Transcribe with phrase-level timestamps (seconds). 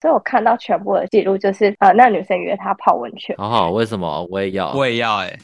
[0.00, 3.34] 所以我看到全部的记录就是，呃，那女生约他泡温泉。
[3.36, 4.72] 好好，为什么我也要？
[4.72, 5.38] 我也要哎、欸。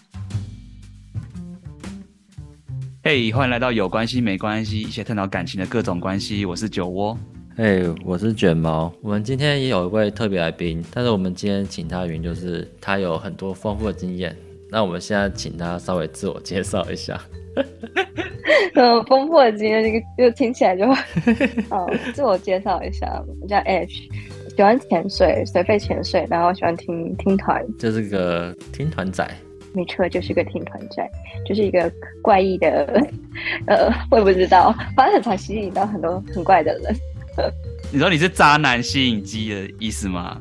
[3.03, 6.45] 嘿，欢迎来到有关系没关系，一些探讨感情的各种关系。
[6.45, 7.19] 我是酒窝。
[7.57, 8.93] 嘿，hey, 我是卷毛。
[9.03, 14.37] 我们今天也有一位特别来宾，但是我们今天请他的原因就是他有很多丰富的经验。
[14.71, 17.21] 那我们现在请他稍微自我介绍一下。
[18.75, 20.85] 嗯， 丰富的经验，这个就听起来就，
[21.71, 24.09] 嗯，自我介绍一下，我叫 H。
[24.57, 29.29] 喜欢潜水，水肺潜水，然后喜欢听听团，就是个听团仔。
[29.73, 31.05] 没错，就是个听团仔，
[31.45, 32.87] 就是一个怪异的，
[33.67, 36.95] 呃，我也不知道，反正很常吸引到很多很怪的人。
[37.93, 40.41] 你说你是渣男吸引机的意思吗？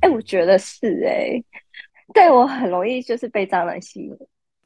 [0.00, 1.44] 哎、欸，我觉得是哎、欸，
[2.14, 4.16] 对我很容易就是被渣男吸引。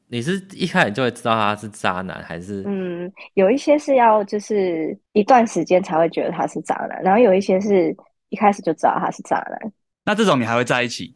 [0.07, 2.63] 你是一开始就会知道他是渣男，还是？
[2.65, 7.93] 嗯，有一些是要就是一段时间才会觉得他是渣男，然后有一些是。
[8.33, 9.71] 一开始就知道他是渣男，
[10.05, 11.15] 那这种你还会在一起？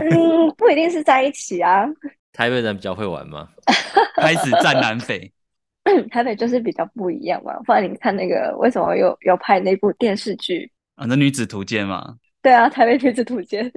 [0.00, 1.86] 嗯，不一定是在一起啊。
[2.32, 3.46] 台北人比较会玩吗？
[4.16, 5.30] 开始战南匪。
[6.10, 7.52] 台北就是比较不一样嘛。
[7.66, 11.04] 不然你看那个，为什么有有拍那部电视剧啊？
[11.06, 12.16] 那女子图鉴嘛？
[12.40, 13.70] 对啊，台北女子图鉴。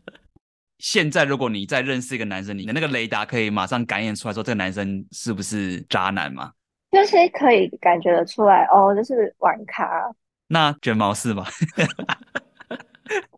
[0.78, 6.52] 现在如果你再认识一个男生，你的那个雷达可以马上感应出来说这个男生是不是渣男吗？
[6.90, 9.86] 就是可以感觉得出来哦，就是玩咖。
[10.48, 11.44] 那卷毛是吗？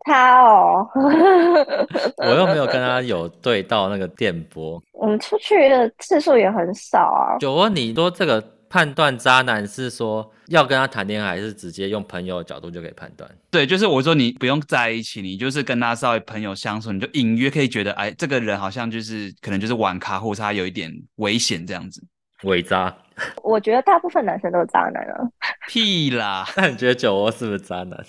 [0.05, 0.87] 他哦，
[2.17, 4.81] 我又没有跟他有对到那个电波。
[4.93, 7.37] 我们出去的次数也很少啊。
[7.37, 13.29] 酒窝，你说这个判断渣男是说要跟他谈恋爱，还是直接用朋友的角度就可以判断？
[13.51, 22.01] 对，就是我说你不用在一起，你就是跟他稍微朋友相处，你就隐约可以觉得，哎，这个人好像就是可能就是玩咖，或者他有一点危险这样子。
[22.43, 22.95] 伪渣，
[23.43, 25.29] 我觉得大部分男生都是渣男啊。
[25.67, 26.45] 屁啦！
[26.57, 27.99] 那你觉得酒窝是不是渣男？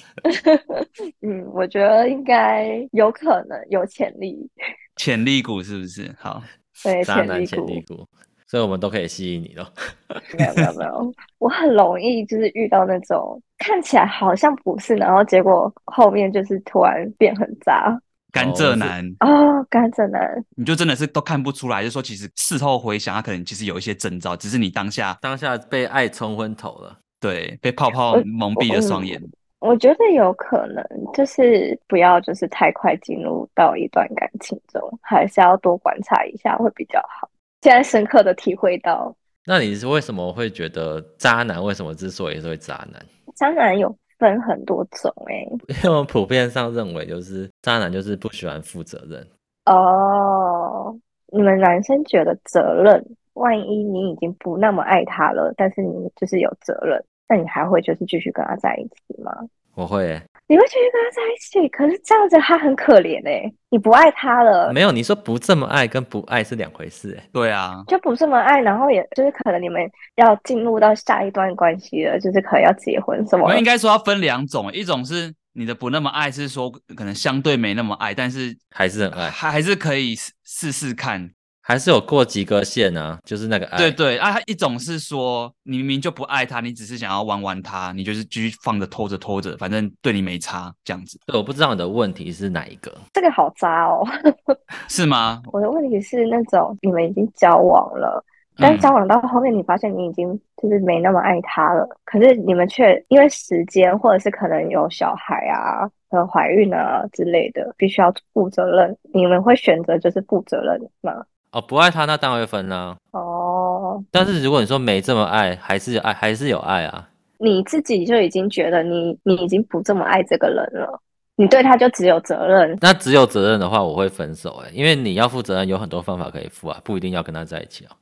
[1.23, 4.49] 嗯，我觉得应该有可能有潜力。
[4.97, 6.15] 潜力股是不是？
[6.19, 6.43] 好，
[6.83, 8.07] 对，渣男潜力股，
[8.47, 9.67] 所以我们都可以吸引你咯。
[10.39, 18.01] 没有没有没有，我很容易就是遇到那种看起来好像不是，然后结果后面就是突然变很渣。
[18.33, 29.21] 甘蔗男哦，甘蔗男，你就真的是都看不出来，就是说其实事后回想，他可能其实有一些征兆，只是你当下当下被爱冲昏头了，对，被泡泡蒙蔽了双眼
[29.59, 29.73] 我我。
[29.73, 37.29] 我觉得有可能，就是不要就是太快进入到一段感情中，还是要多观察一下会比较好。
[37.63, 39.15] 现在深刻的体会到，
[39.45, 41.63] 那你是为什么会觉得渣男？
[41.63, 43.05] 为什么之所以是会渣男？
[43.35, 43.95] 渣男有。
[44.21, 49.27] 分很多种哎、欸，因为我们普遍上认为就是渣男就是不喜欢负责任
[49.65, 50.97] 哦。
[51.33, 53.05] 你们男生觉得责任，
[53.35, 59.33] 万一你已经不那么爱他了，但是你就是有责任，那你还会就是继续跟他在一起吗？
[59.75, 60.23] 我会、欸。
[60.47, 64.73] 你会继续跟他在一起，可是这样子他很可怜哎、欸，你不爱他了。
[64.73, 67.31] 没有，你说不这么爱跟不爱是两回事哎、欸。
[67.33, 73.47] 对啊，就不这么爱，然后也就是可能你们要进入到下一段关系了，就是可能要结婚什么。
[73.47, 81.31] 我应该说要分两种，一种是你的不那么爱，是说可能相对没那么爱，但是还是很爱，还还是可以试试看。
[81.71, 83.79] 还是有过及格线呢、啊，就是那个爱。
[83.79, 91.17] 对对啊，一种是说你明明就不爱他，你只是想要玩玩他，你就是继续放着拖着拖着，反正对你没差这样子。
[91.27, 92.93] 对，我不知道你的问题是哪一个。
[93.13, 94.05] 这个好渣哦。
[94.91, 95.41] 是吗？
[95.53, 98.21] 我的问题是那种你们已经交往了，
[98.57, 108.99] 但交往到后面你发现你已经就是没那么爱他了，嗯、可是你们却因为时间或者是可能有小孩啊、和怀孕啊之类的，必须要负责任。
[109.15, 111.25] 你们会选择就是负责任吗？
[111.53, 113.19] 哦，不爱他那当然会分啦、啊。
[113.19, 117.09] 哦，但是如果你说没这么爱，还是有爱，还是有爱啊。
[117.39, 121.01] 你自己就已经觉得你你已经不这么爱这个人了，
[121.35, 122.79] 你对他就只有责任。
[122.81, 127.97] 那只有责任的话，我会分手哎、欸，因为你要负责任有很多方法可以负啊，不一定要跟他在一起啊。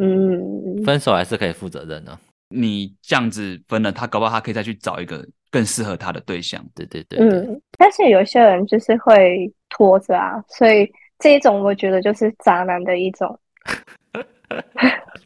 [0.00, 2.20] 嗯，分手还是可以负责任的、啊。
[2.48, 6.64] 你这样子分了，他搞不好他可以再去找一个更适合他的对象。
[6.74, 10.90] 对对对，对，嗯，但是有些人就是会拖着啊，所以。
[11.18, 13.38] 这一种我觉得就是渣男的一种，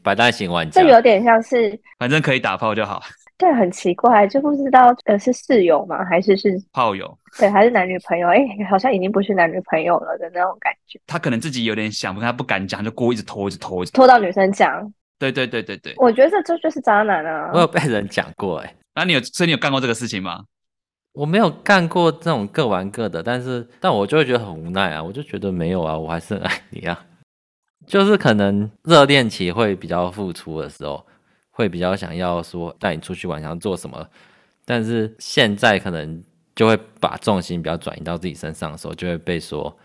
[0.03, 3.03] 百大型玩家，这有点像是，反正可以打炮就好。
[3.37, 6.05] 对，很奇怪，就不知道呃是室友吗？
[6.05, 7.19] 还是是炮友？
[7.39, 8.29] 对，还是男女朋友？
[8.29, 8.39] 哎，
[8.69, 11.01] 好像已经不是男女朋友了的那种感觉。
[11.07, 14.93] 他可能自己有点想，不过他不敢讲，就故意一直拖，一直拖，一直拖到女生讲。
[15.19, 17.51] 对对对对对，我觉得这这就是渣男啊！
[17.53, 20.45] 我有被人讲过哎，那你有所以你有干过这个事情吗？
[21.13, 27.07] 我没有干过这种各玩各的，但是但我就会觉得很无奈啊，我就觉得没有啊，我还是很爱你啊，
[27.87, 31.05] 就是可能热恋期会比较付出的时候，
[31.51, 34.07] 会比较想要说带你出去玩，想要做什么，
[34.65, 36.23] 但是现在可能
[36.55, 39.77] 就会把重心比较转移到自己身上的时候，就会被说，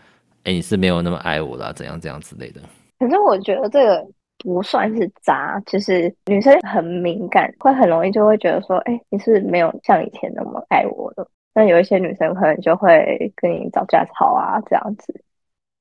[0.44, 2.60] 哎，你是没有那么爱我了，怎样怎样之类的。
[2.98, 4.06] 可是我觉得这个
[4.38, 11.28] 不算是渣，就是女生很敏感，会很容易就会觉得说，哎，你是是没有像以前那么爱我了？
[11.54, 15.24] 那有一些女生可能就会跟你找架吵啊，这样子。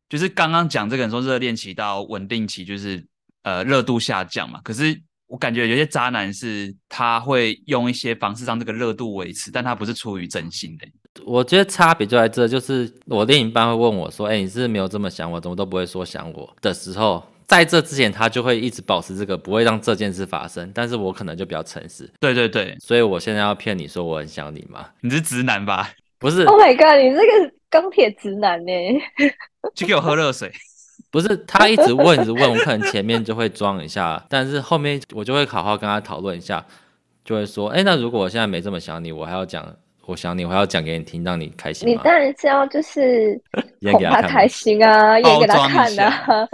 [0.08, 3.04] 就是刚刚讲这个人说热恋期到稳定期，就是
[3.44, 4.62] 呃热度下降嘛。
[4.64, 4.98] 可是
[5.28, 10.88] 我感觉有些渣男是他会用一些方式让这个热度维持，但他不是出于真心的。
[11.26, 20.72] 我觉得差别就在这，就是我另一半会问我说：“哎，你是不是没有这么想我，怎么都不会说想我的时候，在这之前他就会一直保持这个，不会让这件事发生。
[20.74, 22.10] 但是我可能就比较诚实。
[22.20, 24.88] 对对对，所以我现在要骗你说我很想你吗？
[25.02, 25.92] 你是直男吧？
[26.18, 26.44] 不是。
[26.44, 28.72] Oh my god，你这个钢铁直男呢？
[29.76, 30.52] 去给我喝热水。
[31.12, 36.66] 不是，他一直问，一直问，我可能前面就会装一下，但是后面我就会好好跟他讨论一下，
[37.24, 39.66] 就会说，哎，那如果我现在没这么想你，我还要讲
[40.06, 41.88] 我想你，我还要讲给你听，让你开心。
[41.88, 43.40] 你当然是要就是
[43.92, 46.48] 哄他开心啊，演给他看啊。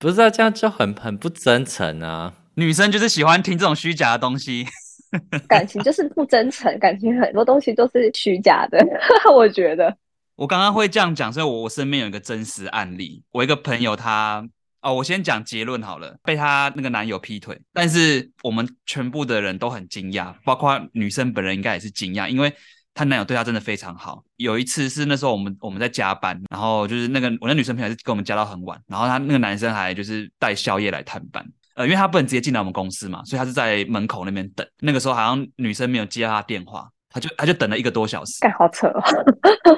[0.00, 2.32] 不是啊，这样就很很不真诚啊。
[2.54, 4.66] 女生就是喜欢听这种虚假的东西，
[5.46, 8.82] 感情就是不真诚，感情很多东西都是虚假的，
[9.30, 9.94] 我觉得。
[10.36, 13.22] 我刚刚会这样讲，所以我我身边有一个真实案例。
[13.30, 14.42] 我一个朋友他，
[14.80, 22.50] 他哦，我先讲结论好了，被她那个男友劈腿，但是我们全部的人都很惊讶，包括女生本人应该也是惊讶，因为
[22.94, 24.22] 她男友对她真的非常好。
[24.36, 31.44] 有一次是那时候我们我们在加班，然后就是那个我那女生朋友是跟我们加到很晚，然后她那个男生还就是带宵夜来探班，
[31.74, 34.66] 呃，因为他不能直接进来我们公司嘛，所以他是在门口那边等。
[34.80, 36.88] 那个时候好像女生没有接他电话。
[37.12, 39.02] 他就他就等了一个多小时，干好扯哦。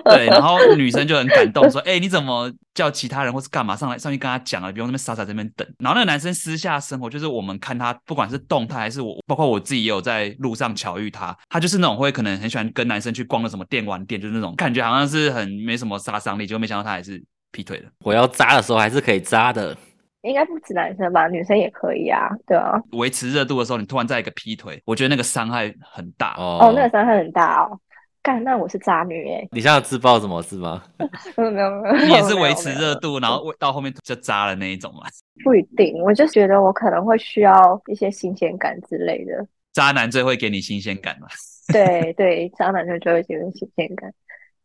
[0.04, 4.70] 对，然后女生就很感动，说：“哎、欸，你怎么叫其他人或是干嘛上来上去跟他讲啊？
[4.70, 17.88] 不用那边傻傻在那边等。”然后那个男生私下生活，就是我们看他不管是动态还是我，包括我自己也有在路上巧遇他，他就是那种会可能很喜欢跟男生去逛那什么电玩店，就是那种感觉好像是很没什么杀伤力，结果没想到他还是劈腿了。
[18.04, 19.74] 我要扎的时候还是可以扎的。
[20.22, 22.80] 应该不止男生吧，女生也可以啊，对啊。
[22.92, 26.58] 维持热度的时候，你突然再一个劈腿，我觉得那个伤害很大哦。
[26.60, 27.78] 哦，那个伤害很大哦。
[28.22, 29.48] 干，那我是渣女耶。
[29.50, 30.80] 你现在自爆什么是吗？
[31.36, 35.02] 没有没有没有，你也是维持热度，然后到后面就渣了那一种嘛？
[35.42, 39.44] 不一定，我就觉得我可能会需要一些新鲜感之类的。
[39.72, 41.26] 渣男最会给你新鲜感嘛？
[41.72, 44.12] 对 对，渣男就最会给你新鲜感。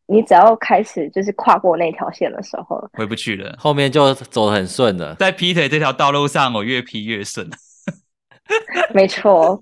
[0.07, 5.15] 你只要开始就是跨过那条线的时候，回不去了，后面就走得很顺了。
[5.15, 7.49] 在劈腿这条道路上，我越劈越顺。
[8.93, 9.61] 没错。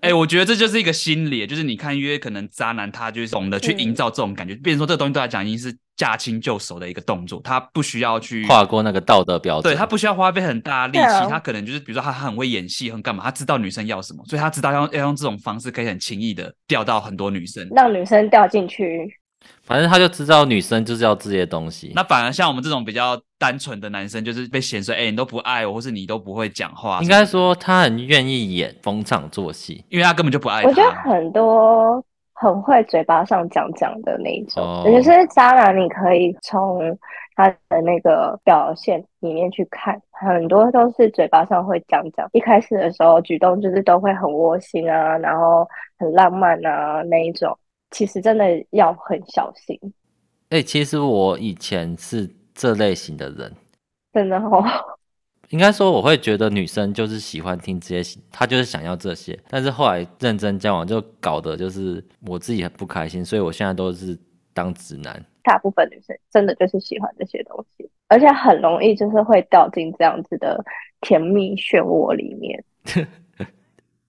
[0.00, 19.12] 哎、欸，我觉得这就是一个心理，就是你看，因为可能渣男他就是懂得去营造这种感觉，变成说这个东西对他讲已经是驾轻就熟的一个动作，他不需要去跨过那个道德标准，对，他不需要花费很大力气，啊、他可能就是比如说他很会演戏，很干嘛，他知道女生要什么，所以他知道要要用这种方式可以很轻易的钓到很多女生，让女生掉进去。
[19.62, 27.00] 反正他就知道女生就是要这些东西，那反而像我们这种比较单纯的男生，就是被嫌说，哎、欸，你都不爱我，或是你都不会讲话。
[27.02, 30.68] 应该说他很愿意演逢场作戏，因为他根本就不爱他。
[30.68, 32.02] 我觉得很多
[32.32, 36.80] 很会嘴巴上讲讲的那一种，尤其是渣男，你可以从
[37.34, 45.66] 他的那个表现里面去看，很多都是嘴巴上会讲讲，一开始的时候举动就是都会很窝心啊，然后
[45.98, 47.58] 很浪漫啊那一种。
[47.90, 49.78] 其实真的要很小心。
[50.48, 53.52] 哎、欸，其实我以前是这类型的人，
[54.12, 54.64] 真的哦。
[55.50, 59.38] 应该说，我会觉得女生就是喜欢听这些，她就是想要这些。
[59.48, 64.18] 但是后来认真交往，就搞得就是我自己很不开心，所以我现在都是
[64.52, 65.24] 当直男。
[65.44, 70.60] 大部分女生真的就是喜欢这些东西，而且很容易就是会掉进这样子的
[71.00, 72.64] 甜蜜漩涡里面。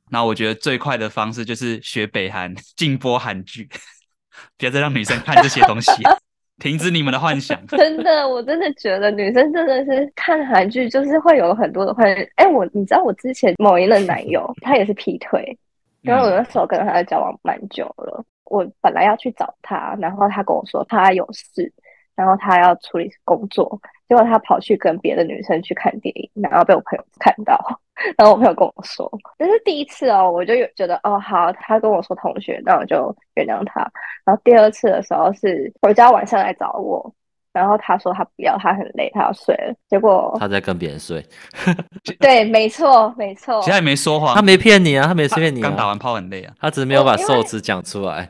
[0.09, 3.67] 那我觉得最快的方式就是学北韩 禁播韩剧，
[4.57, 5.91] 不要再让女生看这些东西，
[6.59, 7.59] 停止你们的幻想。
[7.67, 12.23] 真的，我真的觉得女生真的是看韩剧，就是会有很多的幻想。
[12.35, 15.57] 哎、欸，我你知道我之前某一任男友，他也是劈腿，
[16.01, 21.71] 因为我那时候跟他交往蛮久了，我本来要去找他，然后他跟我说他有事，
[22.17, 27.57] 然后他要处理工作，结果他跑去跟别的女生去看电影，然后被我朋友看到。
[28.15, 33.81] 然后我朋友跟我说，这是第一次哦，我就有觉得哦好，他跟我说同学，那我就原谅他。
[34.23, 37.11] 然后第二次的时候是回家晚上来找我，
[37.51, 39.73] 然后他说他不要，他很累，他要睡了。
[39.89, 41.25] 结果他在跟别人睡。
[42.19, 43.59] 对，没错，没错。
[43.61, 45.69] 其实也没说谎，他没骗你啊，他没骗你啊。
[45.69, 48.29] 刚打完炮很累啊，他只是没有把受词讲出来。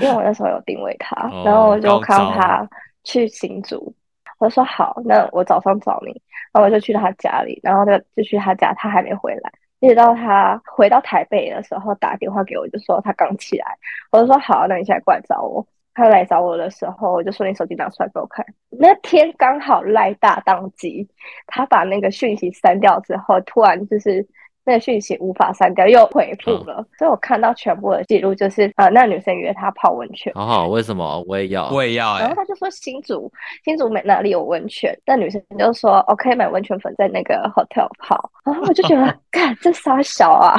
[0.00, 2.68] 因为我那时候有定位他，然后我就看到他
[3.04, 3.94] 去新竹。
[4.38, 6.20] 我说好，那我早上找你，
[6.52, 13.78] 然后我就去他家里，然后就就去他家，他还没回来，一直到他回到台北的时候打电话给我，就说他刚起来，
[14.10, 18.44] 我就说好，那你现在过来找我，他来找我的时候，我就说你手机拿出来给我看。
[18.70, 21.08] 那天刚好赖大当机，
[21.46, 24.26] 他把那个讯息删掉之后，突然就是。
[24.66, 30.32] 那个讯息无法删掉，又回复了，哦、所以我看到全部的记录就是，呃，那女生约他泡温泉。
[30.34, 31.68] 好好，为什么我也要？
[31.70, 32.20] 我也要、欸。
[32.20, 33.30] 然后他就说新竹，
[33.64, 38.30] 新竹没哪里有温泉，那女生就说，OK，买温泉粉在那个 hotel 泡。
[38.44, 40.54] 然后我就觉得， 干这傻小啊！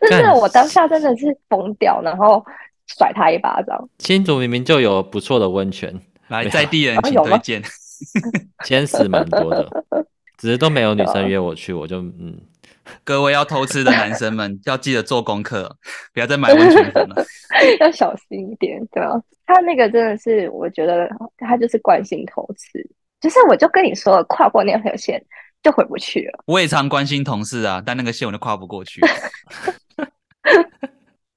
[0.00, 2.44] 真的，我当下真的是疯掉，然后
[2.86, 3.88] 甩他一巴掌。
[3.98, 5.92] 新竹明明就有不错的温泉，
[6.28, 7.62] 来在地人请推荐。
[8.64, 9.68] 坚持蛮多的，
[10.38, 12.38] 只是都没有女生 约我去，我就嗯。
[13.04, 15.76] 各位要偷吃的男生们， 要记得做功课，
[16.12, 17.24] 不要再买 温泉粉了，
[17.80, 19.12] 要小心一点，对啊，
[19.46, 21.08] 他那个真的是，我觉得
[21.38, 22.84] 他就是惯性偷吃，
[23.20, 25.22] 就是我就跟你说了，跨过那条线
[25.62, 26.42] 就回不去了。
[26.46, 29.00] 我也常关心同事啊，但那个线我就跨不过去。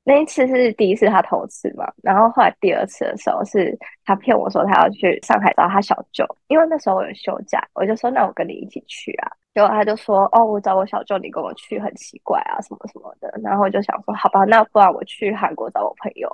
[0.03, 16.29] 那一次是第一次他偷吃嘛，然后后来第二次的时候是他骗我说他要去上海找他小舅，因为那时候我有休假，我就说那我跟你一起去啊，结果他就说哦，我找我小舅，你跟我去很奇怪啊什么什么的，然后我就想说好吧，那不然我去韩国找我朋友。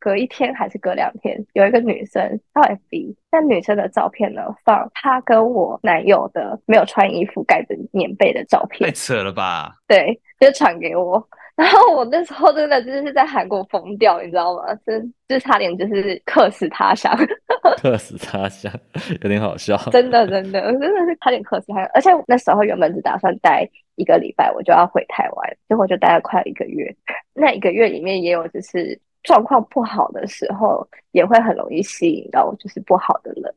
[0.00, 9.76] 隔一天还是隔两天，有一个女生到 FB，那女生的照片呢，放她跟我男友的没有穿衣服盖着棉被的照片，太扯了吧？
[9.86, 11.24] 对，就传给我。
[11.62, 14.74] 然后我那时候真的就是在韩国疯掉，你知道吗？
[14.84, 17.16] 真就差点就是客死他乡，
[17.80, 18.72] 客死他乡
[19.22, 19.76] 有点好笑。
[19.90, 26.94] 真的真的真的是差点客死他乡，而且那时候原本只打算待一个礼拜，我就要回台湾，结果就待了快一个月。
[27.34, 28.98] 那一个月里面也有就是。
[29.24, 33.54] 状况不好的时候，也会很容易吸引到就是不好的人。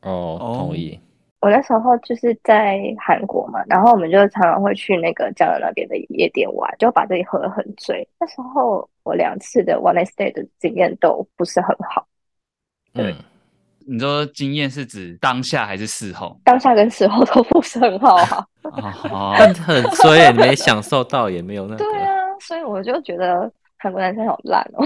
[0.00, 0.98] 哦，同意。
[1.42, 8.08] 我那时候就是在韩国嘛，然后我们就常常会去那个江南那边的夜店玩，就把自己喝得很醉。
[8.20, 12.06] 那时候我两次的 one night stay 的经验都不是很好。
[12.94, 13.16] 对，嗯、
[13.88, 16.40] 你说经验是指当下还是事后？
[16.44, 18.46] 当下跟事后都不是很好啊。
[19.10, 19.34] 哦，
[19.66, 21.84] 很衰，你没享受到也没有那个。
[21.84, 23.52] 对啊，所以我就觉得。
[23.82, 24.84] 韩国男生好烂哦，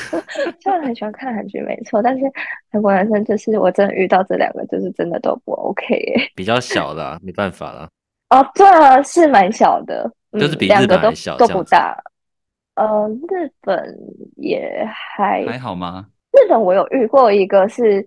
[0.62, 2.24] 虽然很喜欢看韩剧没错，但是
[2.72, 6.28] 韩国男生就是我真的遇到这两个，就是真的都不 OK 哎。
[6.34, 7.90] 比较小的、啊，没办法了。
[8.30, 11.94] 哦，对啊，是蛮小的，就是比日本还小，都不大。
[12.76, 13.94] 呃，日本
[14.36, 16.06] 也还还好吗？
[16.32, 18.06] 日本我有遇过一个是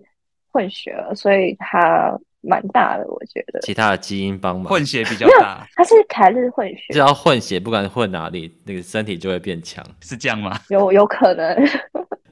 [0.50, 2.18] 混血儿，所以他。
[2.42, 3.60] 蛮大的，我觉得。
[3.60, 5.66] 其他的基因帮忙，混血比较大。
[5.74, 10.58] 他是台日混血，只要混血，不管混哪里，那个身体就会变强，是这样吗？
[10.68, 11.56] 有有可能。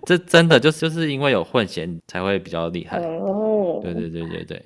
[0.04, 2.98] 这真的就是就是因为有混血才会比较厉害。
[2.98, 3.80] 哦。
[3.82, 4.64] 对对对对对。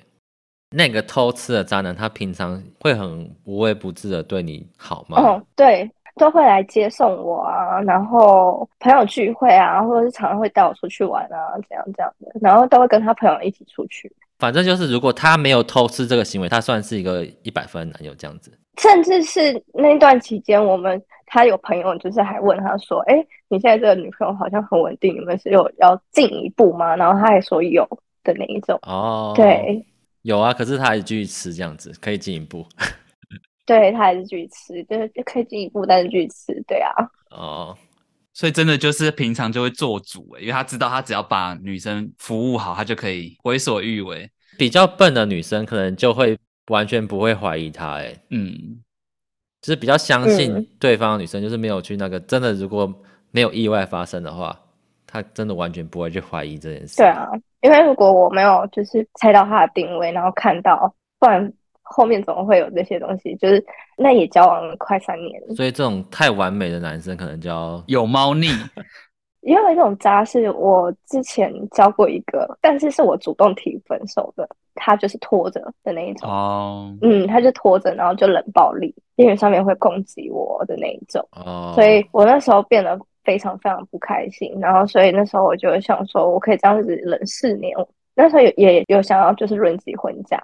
[0.71, 5.21] 那个偷吃的渣男，他平常会很无微不至的对你好吗？
[5.21, 14.11] 哦，对，都会来接送我啊，然后朋友聚会啊，或者是常常会带我出去玩啊，这样这样的，然后都会跟他朋友一起出去。
[14.37, 18.51] 反正就是，如果他没有偷吃这个行为，他算是一个一百分男友这样子。
[18.77, 23.15] 甚至是那段期间，我们他有朋友就是还问他说：“哎，
[23.47, 27.87] 你现在这个女朋友好像很稳定，你们是有要进一步吗？”然后他还说有
[28.23, 28.77] 的那一种。
[28.81, 29.85] 哦，对，
[30.23, 32.65] 有啊，可是他还是继续吃这样子，可以进一步。
[33.65, 36.91] 对，他还是继续吃，就是可以进一步，但是继续吃，对啊。
[37.31, 37.77] 哦。
[38.35, 44.29] 所以真的就是平常就会做主诶，因为他知道他只要把女生服务好，他就可以为所欲为。
[44.57, 46.37] 比较笨的女生可能就会
[46.67, 48.51] 完全不会怀疑他哎，嗯，
[49.61, 52.93] 就是比较相信对方的女生，就是没有去那个真的，如果
[53.31, 54.59] 没有意外发生的话，
[55.07, 56.97] 他真的完全不会去怀疑这件事。
[56.97, 57.27] 对啊，
[57.61, 61.51] 因为如果我没有就是猜到他的定位，然后看到，不然。
[61.85, 63.63] 后面总会有这些东西，就是
[63.95, 68.47] 那也交往了快三年，所以这种太完美的男生可能叫有猫腻。
[69.41, 76.27] 因为这种渣是我之前交过一个，但是是我主动提分手的，他就是拖着的那一种。
[76.27, 81.23] 哦，嗯，他就拖着，然后就冷暴力，因为上面会攻击我的那一种。
[81.33, 87.71] 哦，所以我那时候变得非常非常不开心，然后所以那时候我就想说，我可以这样子忍四年。
[88.15, 90.41] 那时候也也有想要就是论及婚嫁。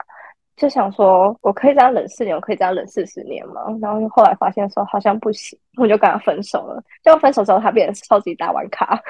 [0.62, 3.62] 就想说，我可以这样忍四年，我可以这样忍四十年吗？
[3.82, 6.80] 然后后来发现说好像不行，我就跟他分手了。
[7.04, 9.02] 就分手之后，他变成超级大玩咖，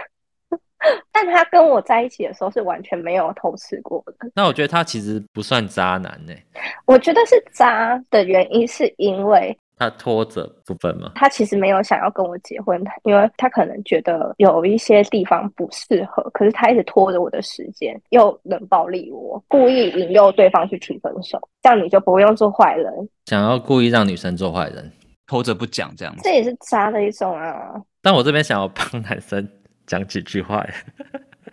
[1.11, 4.31] 但他跟我在一起的时候是完全没有偷吃过的。
[4.33, 6.45] 那我觉得他其实不算渣男呢、欸。
[6.85, 9.57] 我觉得是渣的原因是因为。
[9.81, 11.13] 他拖着部分吗？
[11.15, 22.93] 他其实没有想要跟我结婚，因为他可能觉得有一些地方不适合，可是他一直拖着我的时间，又冷暴力我，故意引诱对方去提分手，这样你就不用做坏人。
[23.25, 24.91] 想要故意让女生做坏人，
[25.25, 27.73] 拖着不讲这样子，这也是渣的一种啊。
[28.03, 29.49] 但我这边想要帮男生
[29.87, 30.63] 讲几句话，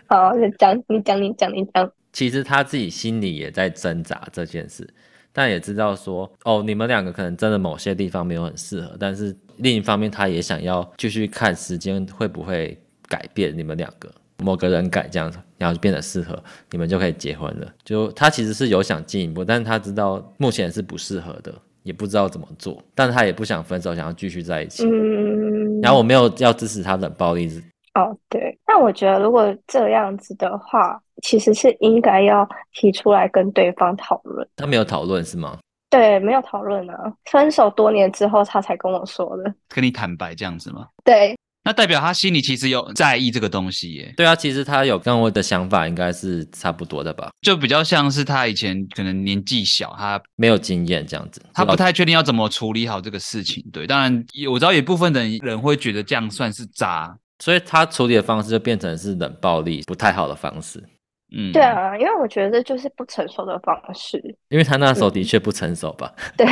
[0.07, 1.91] 好，你讲，你讲，你讲，你讲。
[2.13, 4.87] 其实他自己心里也在挣扎这件事，
[5.33, 12.77] 但也知道说，哦，你们两个可能真的某些地方没有很适合，但是另一方面，他也想要继续看时间会不会
[13.09, 17.73] 改变你们两个某个人改这样子，然后就变得适合，你们就可以结婚了。
[17.85, 24.85] 就他其实是有想进一步，但是他知道目前是不适合的，也不知道怎么做，但他也不想分手，想要继续在一起。
[24.85, 27.51] 嗯，然后我没有要支持他冷暴力。
[27.95, 34.47] 哦，对，那我觉得如果这样子的话，其实是应该要提出来跟对方讨论。
[34.57, 35.59] 他没有讨论是吗？
[35.91, 37.13] 对，没有讨论啊。
[37.25, 40.87] 分手多年之后，他才跟我说的，跟你坦白这样子吗？
[41.03, 44.13] 对，那代表他心里其实有在意这个东西耶。
[44.17, 47.31] 对啊，其实他有跟我的想法应该是差不多的吧？
[47.41, 53.65] 就比较像是他以前可能年纪小，他没有经验这样子，他不太确定要怎么处理好这个事情。
[53.73, 57.19] 对，当然我知道有部分的人会觉得这样算是渣。
[57.39, 60.83] 所以他处理的方式就变成是冷暴力，不太好的方式。
[61.31, 64.17] 嗯，对啊，因为我觉得就是不成熟的方式。
[64.49, 66.11] 因为他那时候的确不成熟吧？
[66.39, 66.47] 对，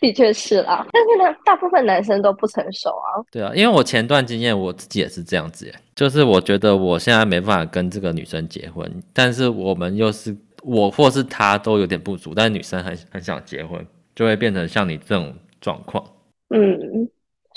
[0.00, 0.84] 的确是啦。
[0.90, 3.22] 但是呢，大部分男生都不成熟啊。
[3.30, 13.86] 对啊，因为我前段经验我自己也是这样子耶，就是我觉得我现在没办法跟这个女生结婚，但是我们又是我或是他都有点不足，但是女生很很想结婚，
[14.16, 16.04] 就会变成像你这种状况。
[16.48, 17.08] 嗯，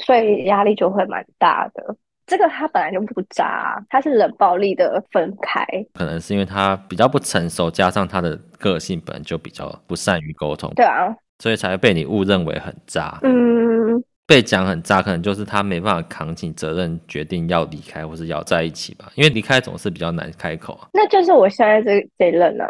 [0.06, 1.96] 所以压力就会蛮大的。
[2.26, 13.20] 这个他本来就不渣，他是冷暴力的分开，可能是因为他比较不成熟，加上他的个性本来就比较不善于沟通，对啊，所以才会被你误认为很渣。
[13.24, 20.88] 嗯，被讲很渣，可能就是他没办法扛起责任，决定要离开或是要在一起吧，因为离开总是比较难开口啊。
[20.94, 22.68] 那就是我现在这这任啊，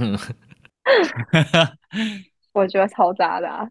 [0.00, 0.16] 嗯，
[2.54, 3.66] 我觉得超渣的啊，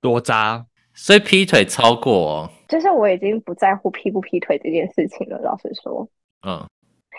[0.00, 0.64] 多渣。
[0.94, 5.38] 所以劈腿超过哦，就是我已经不在乎劈不劈腿这件事情了。
[5.42, 6.08] 老实说，
[6.46, 6.58] 嗯，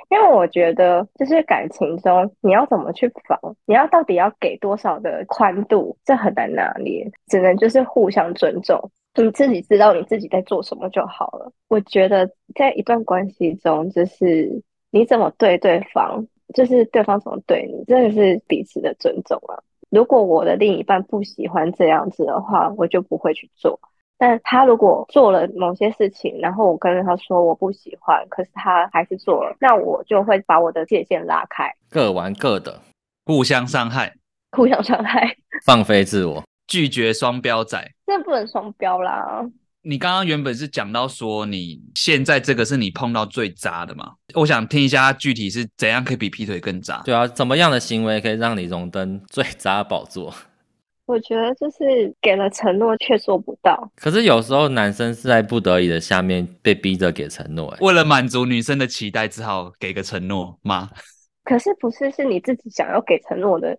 [0.09, 11.51] 因为我觉得就是感情中你要怎么去防，你要到底要给多少的宽度，这很难拿捏，只能就是互相尊重，你自己知道你自己在做什么就好了。
[11.69, 19.61] 我觉得在一段关系中，就是你怎么对对方，就是对方怎么对你，这个是彼此的尊重啊。
[19.91, 23.79] 如果我的另一半不喜欢这样子的话，我就不会去做。
[24.23, 32.79] 但他如果做了某些事情，然后我跟他说我不喜欢，可是他还是做了，那我就会把我的界限拉开，各玩各的，
[33.25, 34.13] 互相伤害，
[34.55, 35.35] 互相伤害，
[35.67, 39.45] 放飞自我，拒绝双标仔，那不能双标啦。
[39.81, 44.13] 你刚刚原本是讲到说，你现在这个是你碰到最渣的嘛？
[44.35, 47.01] 我想听一下具体是怎样可以比劈腿更渣？
[47.03, 50.33] 对啊，怎么样的行为可以让你荣登最渣的宝座？
[51.05, 53.91] 我觉得就是给了承诺却做不到。
[53.95, 60.89] 可是有时候男生是在不得已的下面被逼着给承诺，为了满足女生的期待，只好给个承诺吗？
[61.43, 63.77] 可是不是，是你自己想要给承诺的，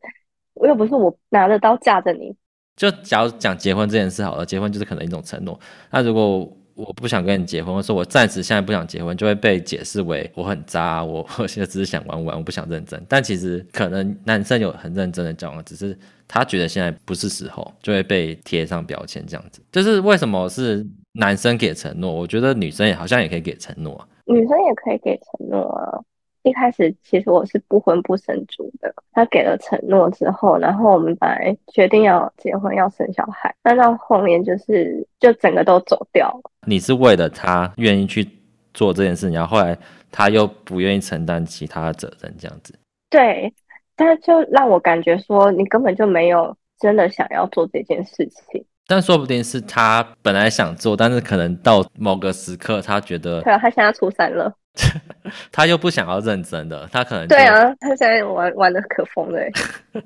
[0.67, 2.35] 又不是我拿着刀架着你。
[2.77, 5.59] 就假如讲结婚这件事好了，结婚就是可能一种承诺。
[5.91, 6.41] 那如果
[6.75, 13.03] 我不想跟你结婚，或者说我暂时现在不想结婚，就会被解释为我很渣，我 我现在只是想玩玩，我不想认真。
[13.09, 19.63] 但其实可能男生有很认真的交往，只是他觉得现在不是时候，就会被贴上标签这样子。
[19.73, 22.13] 就是为什么是男生给承诺？
[22.13, 26.01] 我觉得女生也好像也可以给承诺啊，女生也可以给承诺啊。
[26.43, 36.51] 一开始其实我是不婚不生族的，他给了承诺之后，然后我们本来决定要结婚要生小孩，但到后面就是就整个都走掉了。
[36.67, 38.29] 你是为了他愿意去
[38.75, 39.75] 做这件事，然后后来
[40.13, 42.75] 他又不愿意承担其他的责任，这样子。
[43.09, 43.51] 对，
[43.97, 48.65] 但就让我感觉说你根本就没有真的想要做这件事情。
[48.87, 54.53] 但说不定是他本来想做，但是可能到某个时刻他觉得，对啊，他现在初三了。
[55.53, 59.41] 他又不想要认真的，他可能对啊，他现在玩玩的可疯了，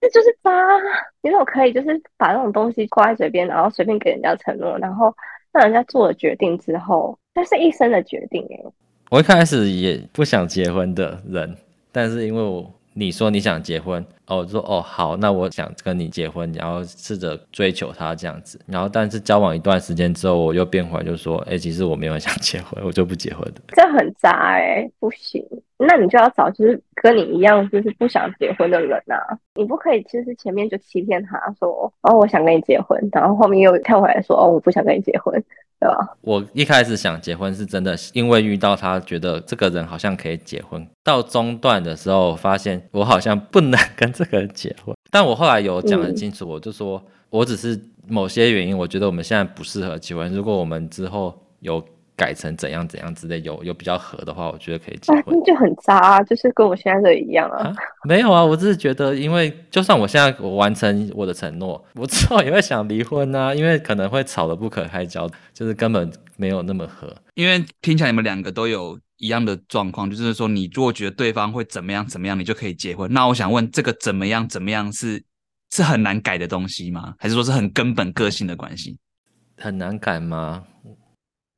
[0.00, 0.50] 这就是渣。
[1.22, 5.14] 你怎么可以就是把那种东西挂在嘴边，然后随便给人家承诺，然后
[5.52, 8.72] 让人家做了决定之后，那是一生的决定哎。
[9.10, 11.56] 我一开始也不想结婚的人，
[11.92, 12.68] 但是因为我。
[12.94, 23.62] 你说你想结婚，哦，我说哦好，那我想跟你结婚，然后试着追求他这样子，然后但是交往一段时间之后，我又变回来就说，哎，其实我没有想结婚，我就不结婚的。
[23.68, 25.42] 这很渣哎，不行，
[25.86, 35.42] 那你就要找就是跟你一样就是不想结婚的人呐、啊，你不可以其实前面就欺骗他说，哦我想跟你结婚，然后后面又跳回来说，哦我不想跟你结婚。
[35.82, 36.16] 对吧？
[36.20, 40.86] 我一开始想结婚是真的，因为遇到他，觉得这个人好像可以结婚。
[41.02, 44.94] 到中段的时候，发现我好像不能跟这个人结婚。
[45.10, 50.32] 但我后来有讲很清楚，我就说我只是某些原因，我觉得我们现在不适合结婚。
[50.32, 51.84] 如果我们之后有
[52.22, 55.24] 改成怎样怎样之类，有有比较合的话，我觉得可以结婚。
[55.26, 57.74] 那就很渣啊，就是跟我现在的一样啊，啊。
[58.04, 67.12] 没有啊，我只是觉得，因为就算我现在我完成我的承诺，我之后也会想离婚啊，因为可能会吵得不可开交，就是根本没有那么合。
[67.34, 73.12] 因为听起来你们两个都有一样的状况，就是说你如果觉得对方会怎么样怎么样，你就可以结婚。
[73.12, 75.20] 那我想问，这个怎么样怎么样是
[75.70, 77.14] 是很难改的东西吗？
[77.18, 78.96] 还是说是很根本个性的关系？
[79.58, 80.64] 很难改吗？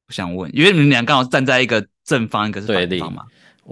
[0.09, 3.25] 我想问，因为你们俩刚好站在一个正方，一个是反方嘛。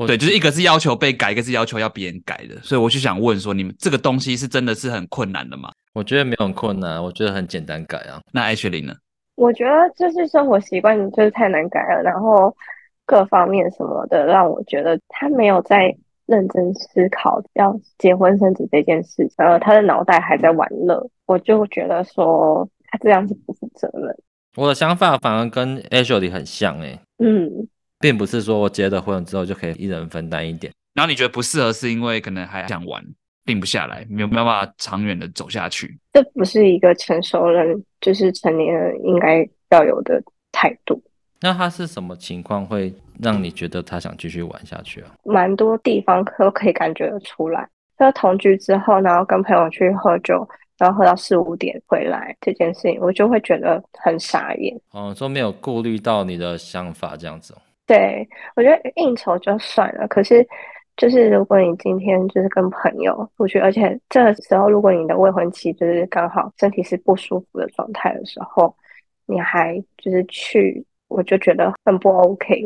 [0.06, 5.70] 对，就是一个是要求被改，一个是要求要别人改的，所以我就想问说，你们这个东西是真的是很困难的吗？
[5.92, 8.18] 我觉得没有很困难，我觉得很简单改啊。
[8.32, 8.94] 那艾雪玲呢？
[9.34, 12.54] 我觉得就是生活习惯就是太难改了，然后
[13.04, 24.16] 各方面什么的，让我觉得他没有在认真思考要结婚生子这件事，然后他的脑袋还在玩乐，我就觉得说他这样是不负责任。
[24.56, 30.72] 我的想法反而跟 Ashley 很像诶、欸，嗯，并不是说我结了婚之后就可以一人分担一点。
[30.94, 33.02] 然后你觉得不适合，是因为可能还想玩，
[33.46, 35.98] 定不下来，没有没有办法长远的走下去。
[36.12, 41.02] 这不是一个成熟人，就是成年人应该要有的态度。
[41.40, 45.12] 那他是什么情况会让你觉得他想继续玩下去啊？
[45.24, 47.66] 蛮多地方都可以感觉得出来，
[47.98, 50.46] 就同居之后，然后跟朋友去喝酒。
[50.82, 54.76] 然后喝到四五点回来这件事情，我就会觉得很傻眼。
[54.90, 57.54] 哦，说没有顾虑到你的想法这样子。
[57.86, 60.44] 对，我觉得应酬就算了，可是
[60.96, 68.74] 就是如果你今天就是跟朋友出去，而且这个时候如果你的未婚妻就是刚好身体是不舒服的状态的时候，
[69.26, 72.60] 你还就是去，我就觉得很不 OK。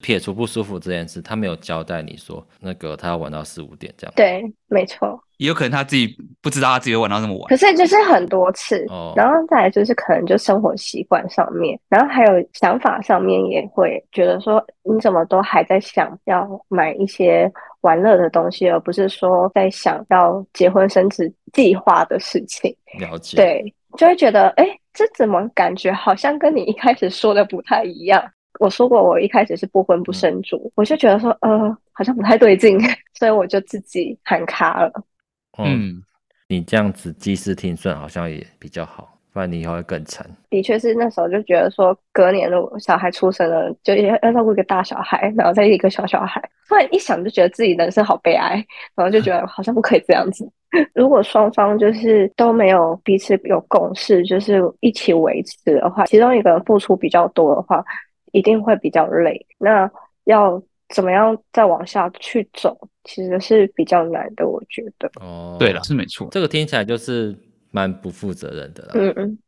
[0.00, 4.12] 撇除不舒服这件事，他没有交代你说那个他要玩到四五点这样。
[4.16, 5.22] 对，没错。
[5.36, 22.74] 也有可能他自己不知道他自己会玩到那么晚，可是就是很多次，哦、然后再来就是可能就生活习惯上面，然后还有想法上面也会觉得说，你怎么都还在想要买一些玩乐的东西，而不是说在想要结婚生子计划的事情。
[22.98, 28.22] 了解，对，就会觉得，哎，这怎么感觉好像跟你一开始说的不太一样？
[28.60, 32.78] 我说过我一开始是不婚不生主，嗯、我就觉得说，呃，好像不太对劲，
[33.18, 34.92] 所以我就自己喊卡了。
[35.58, 36.02] 嗯，
[36.46, 40.28] 你这样子及时停顺好像也比较好，不然你以后会更惨。
[40.50, 46.40] 的确是那时候就觉得说，隔年的小孩出生了，就要要照顾一个大小孩，然后再一个小小孩。
[46.68, 50.48] 突然一想就觉得自己人生好悲哀，然后就觉得 好像不可以这样子。
[50.94, 57.84] 如果双方就是都没有彼此有共识，就是一起维持的话，其中一个人付出比较多的话，
[58.32, 59.46] 一定会比较累。
[59.58, 59.90] 那
[60.24, 60.62] 要。
[60.92, 65.08] 怎么样再往下去走，其实是比较难的，我觉得。
[65.20, 66.26] 哦，对了，是没错。
[66.32, 67.32] 这个听起来就是
[67.70, 68.90] 蛮不负责任的啦。
[68.94, 69.38] 嗯嗯。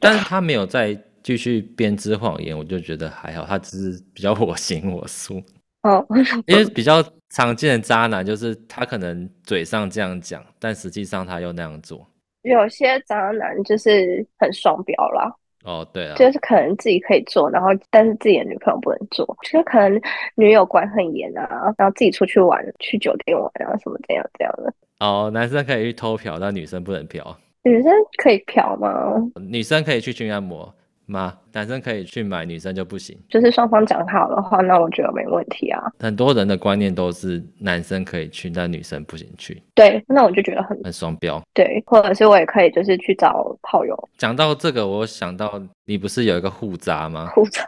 [0.00, 3.44] 但是他没有再继续编织谎言，我就觉得还好。
[3.44, 5.34] 他只是比较我行我素。
[5.84, 6.02] 哦。
[6.46, 12.10] 因为比较常见的渣男就是他可能嘴上这样讲，但实际上他又那样做。
[12.40, 15.30] 有些渣男就是很双标啦。
[15.66, 20.00] 哦，对啊，就是可能自己可以做，然后但是自己的女朋友不能做，就是可能
[20.36, 24.72] 女友管很严啊，然后自己出去玩，去酒店玩啊什么这样这样的。
[25.00, 27.36] 哦，男生可以去偷嫖，但女生不能嫖。
[27.64, 29.12] 女生可以嫖吗？
[29.50, 30.72] 女生可以去去按摩。
[31.06, 31.34] 吗？
[31.52, 33.16] 男生可以去买，女生就不行。
[33.28, 35.82] 就是双方讲好的话，那我觉得没问题啊。
[35.98, 39.62] 很多人的观念都是男生可以去，但女生不行去。
[39.74, 41.42] 对，那我就觉得很很双标。
[41.54, 44.08] 对，或者是我也可以就是去找炮友。
[44.18, 47.30] 讲到这个，我想到你不是有一个互渣吗？
[47.34, 47.66] 互渣。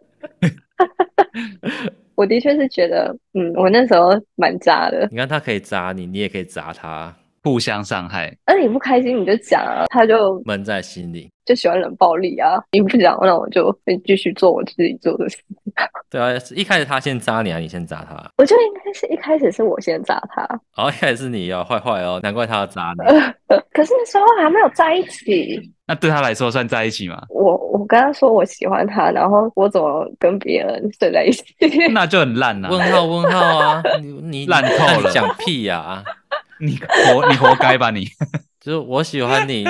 [2.14, 5.08] 我的确是觉得，嗯，我那时候蛮渣的。
[5.10, 7.14] 你看他可以渣你，你也可以渣他。
[7.42, 12.58] 互相伤害，那你不开心你就讲啊，他就闷在心里，就喜欢冷暴力啊。
[12.72, 15.38] 你不讲，那我就会继续做我自己做的事。
[16.10, 18.14] 对啊，一开始他先扎你啊，你先扎他。
[18.36, 20.42] 我觉得应该是一开始是我先扎他。
[20.76, 23.04] 哦，一开始是你哦，坏坏哦，难怪他要扎你。
[23.72, 25.58] 可是那时候还没有在一起。
[25.86, 27.22] 那对他来说算在一起吗？
[27.30, 31.44] 我我跟他说我喜欢他，然后我怎么跟别人睡在一起？
[31.92, 32.68] 那就很烂了。
[32.70, 36.04] 问号问号啊，你 你烂透了，讲屁呀啊！
[36.60, 38.06] 你活你活该吧你！
[38.60, 39.64] 就是我喜欢你，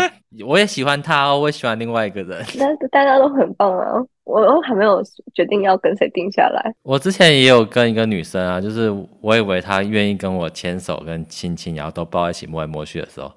[0.44, 2.44] 我也喜欢他哦，我也喜欢另外一个人。
[2.58, 3.92] 但是大家都很棒啊，
[4.24, 5.00] 我都还没有
[5.32, 6.74] 决定要跟谁定下来。
[6.82, 13.30] 我之前也有跟一个女生啊，就是我以为她愿意跟我牵手跟亲亲，然后都抱在一起摸来摸去的时候，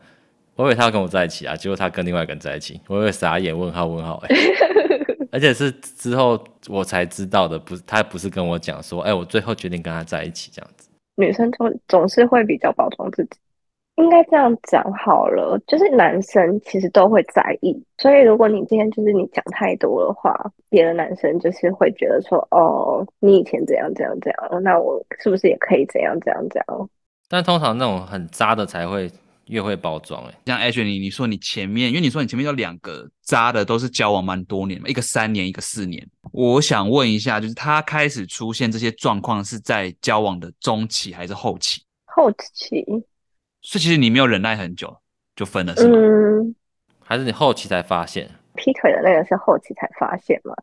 [0.55, 4.55] 我以为她要跟我在一起啊，结果她跟另外一个人在一起，我以为傻眼问号问号哎、欸，
[5.31, 10.89] 而且是之后我才知道的，不是她不是跟我讲说，哎、欸，我最后决定跟他在一起这样子。
[11.15, 13.37] 女生总总是会比较包装自己。
[13.95, 20.35] 应该这样讲好了，就是男生其实都会在意，所以如果你今天就是你讲太多的话，
[20.67, 26.89] 别的男生就是会觉得说，哦，你以前怎样怎样怎样，那我是不是也可以怎样怎样怎样？
[27.29, 29.09] 但通常那种很渣的才会
[29.45, 41.83] 越会包装，哎，像 Ashley，你你说你前面，因为你说你前面有两个渣的都是交往蛮多年嘛，一个三年，一个四年，我想问一下，就是他开始出现这些状况是在交往的中期还是后期？
[42.05, 42.83] 后期。
[43.63, 44.95] 所以其实你没有忍耐很久
[45.35, 45.97] 就分了是吗？
[45.97, 46.55] 嗯，
[47.03, 48.29] 还是你后期才发现？
[48.55, 50.53] 劈腿的那个是后期才发现嘛？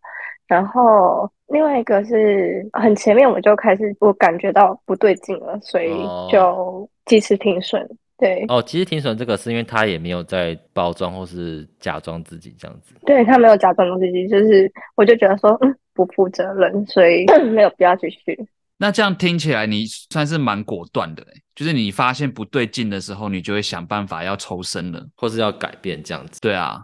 [0.47, 5.91] 然后另外一个是很前面我就开始我感觉到不对劲了，所以
[6.31, 7.89] 就及时停损。
[8.19, 12.95] 对哦，及时停损这个是因为他也没有在包装或是假装自己这样子。
[13.07, 18.39] 对，他没有假装自己，就是我就觉得说嗯不负责任，所以 没有必要继续。
[18.77, 21.25] 那这样听起来，你算是蛮果断的，
[21.61, 26.41] 就是你发现不对劲的时候，你就会想办法要抽身了，或是要改变这样子。
[26.41, 26.83] 对啊，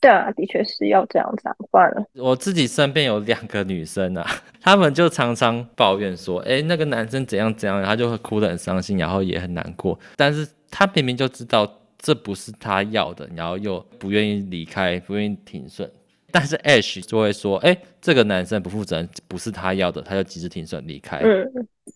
[0.00, 2.06] 对啊，的确是要这样子啊，不然了。
[2.22, 4.24] 我自己身边有两个女生啊，
[4.62, 9.98] 她们就常常抱怨说，哎，那个男生怎样怎样，她就会哭得很伤心，然后也很难过。
[10.14, 15.90] 但是她明明就知道这不是她要的，然后又不愿意离开，不愿意停损。
[16.30, 21.44] 但是 Ash 就会说：“哎，这个男生不负责任，不是他要的，他就及时停损离开。”嗯，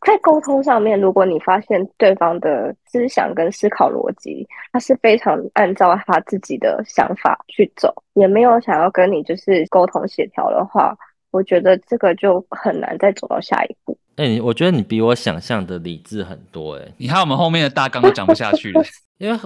[0.04, 10.96] 在沟通上面，如果你发现对方的思想跟思考逻辑，他是非常按照他自己的想法去走，也没有想要跟你就是沟通协调的话，
[11.30, 13.96] 我觉得这个就很难再走到下一步。
[14.16, 16.76] 哎，我觉得你比我想象的理智很多。
[16.76, 18.82] 哎，你看我们后面的大纲都讲不下去了，
[19.18, 19.38] 因为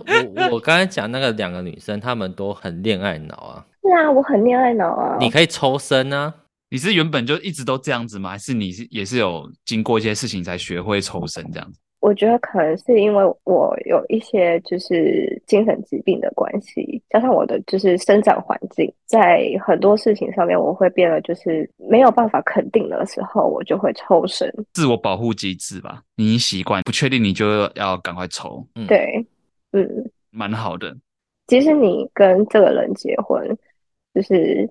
[0.49, 3.67] 我我刚才讲那个两个女生，她们都很恋爱脑啊。
[3.83, 5.17] 是啊，我很恋爱脑啊。
[5.21, 6.33] 你可以抽身啊。
[6.71, 8.31] 你是原本就一直都这样子吗？
[8.31, 11.81] 还是你是也是有经过一些事情才学会抽身这样子？
[11.99, 24.49] 我觉得可能是因为我有一些就是精神疾病的关系，加上我的就是生长环境，在很多事情上面我会变得就是没有办法肯定的时候，我就会抽身。
[24.73, 28.65] 自我保护机制吧，你习惯不确定，你就要赶快抽。
[28.77, 29.27] 嗯，对，
[29.73, 29.87] 嗯，
[30.31, 30.97] 蛮好的。
[31.49, 33.59] 即使你跟这个人结婚。
[34.13, 34.69] 就是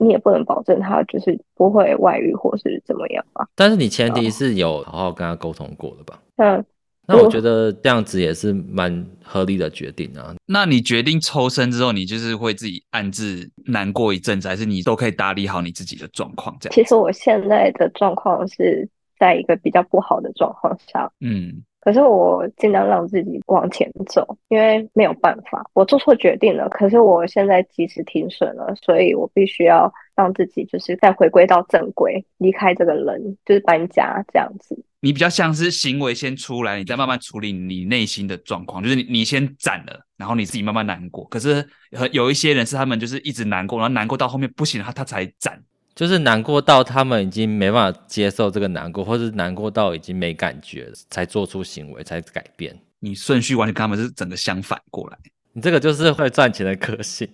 [0.00, 3.46] 你也不能保证他就是不会外遇或是怎么样吧。
[3.54, 6.20] 但是你前提是有好好跟他沟通过的吧？
[6.36, 6.64] 嗯，
[7.06, 10.34] 那我觉得这样子也是蛮合理的决定啊。
[10.46, 16.56] 那你决定抽身之后，你就是会自己暗自难过一阵子，还是你都可以打理好你自己的状况？
[16.60, 16.74] 这样。
[16.74, 21.10] 其实我现在的状况是在一个比较不好的状况下。
[21.20, 21.62] 嗯。
[21.80, 26.68] 可是我尽量让自己往前走，因为没有办法，我做错决定了。
[26.68, 34.84] 可是我现在及时停损了，所以我必须要让自己就是再回归到正轨，离开这个人，就是搬家这样子。
[35.02, 41.24] 你比较像是行为先出来，你再慢慢处理你内心的状况，就是你你先斩了，然后你自己慢慢难过。
[41.28, 41.66] 可是
[42.12, 45.58] 有一些人是他们就是一直难过，然后难过到后面不行，他他才斩。
[45.94, 52.74] 就是难过到他们已经没办法接受这个难过，或是难过到已经没感觉了，才做出行为，才改变。
[53.00, 55.18] 你顺序完全跟他们是整个相反过来。
[55.52, 57.28] 你这个就是会赚钱的个性。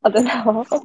[0.00, 0.30] 我 真的，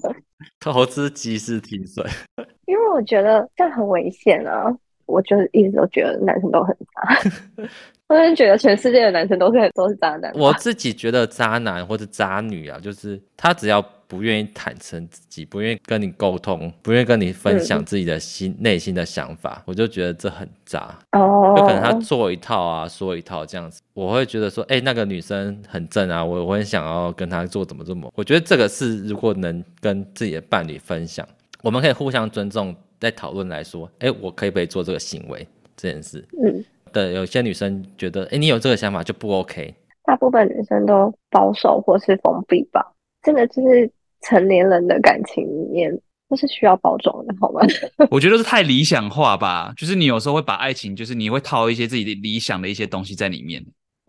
[0.60, 2.06] 投资及时停损。
[2.66, 4.66] 因为我觉得这样很危险啊！
[5.06, 7.68] 我就一直都觉得男生都很渣，
[8.08, 10.32] 我真的觉得全世界的男生都是都是渣男。
[10.36, 13.86] 我自己觉得渣男或者渣女啊，就是他只要。
[14.12, 20.94] 不愿意坦诚自己，不愿意跟你沟通，不愿意跟你分享自己的心、嗯、内心的想法，我就觉得这很渣。
[21.14, 28.12] 哦，就可能他做一套啊，说一套这样子，我会觉得说，哎、欸，那个女生很正啊，我我很想要跟她做怎么怎么。
[28.14, 31.26] 我觉得这个是如果能跟自己的伴侣分享，
[31.64, 35.48] 我们可以互相尊重，在讨论来说，哎、欸，我可以不可以做这个行为
[35.78, 36.22] 这件事？
[36.44, 39.74] 嗯，对，有些女生觉得，哎、欸，你有这个想法就不 OK。
[40.04, 42.92] 大部分女生都保守或是封闭吧，
[43.24, 43.90] 真的就是。
[44.22, 45.92] 成年人的感情里面
[46.30, 47.62] 都是需要包装的，好吗？
[48.10, 53.64] 我觉得是太理想化吧，就是你有时候会把爱情，就是你会套一些自己的理想的一些东西在里面。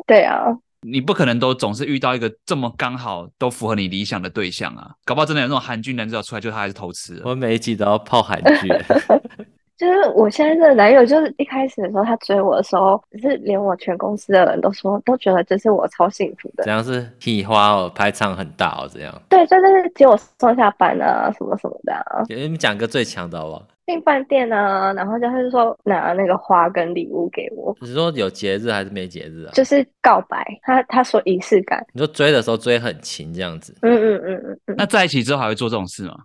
[0.07, 0.45] 对啊，
[0.83, 7.21] 你不可能都总是遇到一个这么刚好都符合你理想的对象啊，搞不好真的有那种韩剧男主角出来，就他还是偷吃。
[7.25, 8.69] 我每一集都要泡韩剧。
[9.79, 16.65] 就是我现在这个男友，就是一开始的时候，他追我的时候，是连我全公司的人都说，都觉得这是我超幸福的。
[16.65, 19.23] 这样是屁花哦，排场很大哦，这样。
[19.29, 22.25] 对，就是接我上下班啊，什么什么的啊。
[22.29, 23.67] 给你们讲个最强的好不好？
[23.85, 27.77] 订饭店啊，然后就是说拿那个花跟礼物给我。
[27.81, 29.51] 你是说有节日还是没节日啊？
[29.53, 31.85] 就是告白，他他说仪式感。
[31.93, 33.75] 你说追的时候追很勤这样子。
[33.83, 34.75] 嗯嗯嗯嗯嗯。
[34.79, 36.17] 那在一起之后还会做这种事吗？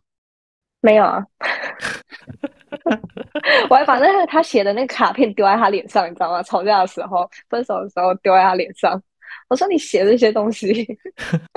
[0.81, 1.25] 没有啊。
[3.69, 6.41] 我还把那个他写的那个卡片丢在他脸上，你知道吗？
[6.43, 9.01] 吵架的时候，分手的时候丢在他脸上。
[9.49, 10.97] 我说你写这些东西，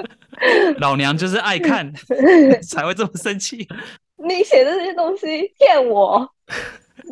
[0.78, 1.92] 老娘就是爱看，
[2.62, 3.66] 才会这么生气。
[4.16, 6.28] 你写的这些东西骗我，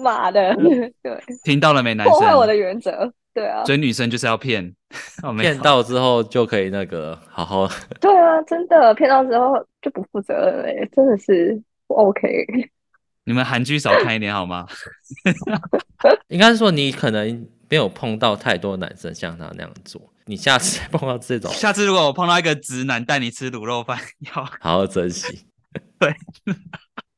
[0.01, 0.55] 妈的！
[1.03, 2.13] 对，听到了没，男生？
[2.13, 3.13] 破坏我的原则。
[3.35, 4.75] 对啊，追女生就是要骗，
[5.39, 7.69] 骗到之后就可以那个好好。
[8.01, 12.29] 对啊，真的骗到之后就不负责任了，真的是不 OK。
[13.29, 14.67] 你们韩剧少看一点好吗？
[16.29, 23.99] 应该是说你可能没有碰到太多男生像他那样做，你下次碰到这种，下次如果我碰到一个直男带你吃卤肉饭，
[24.35, 25.47] 要好好珍惜。
[26.01, 26.11] 对，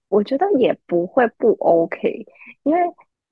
[0.09, 2.27] 我觉得也不会不 OK，
[2.65, 2.81] 因为。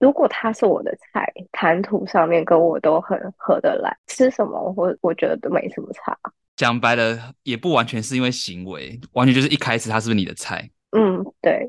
[0.00, 6.16] 如果他是我的菜，谈吐上面跟我都很合得来，吃什么我我觉得都没什么差。
[6.54, 10.70] 讲白了，也不完全是因为行为，完全就是一开始他是不是你的菜？
[10.96, 11.68] 嗯，对。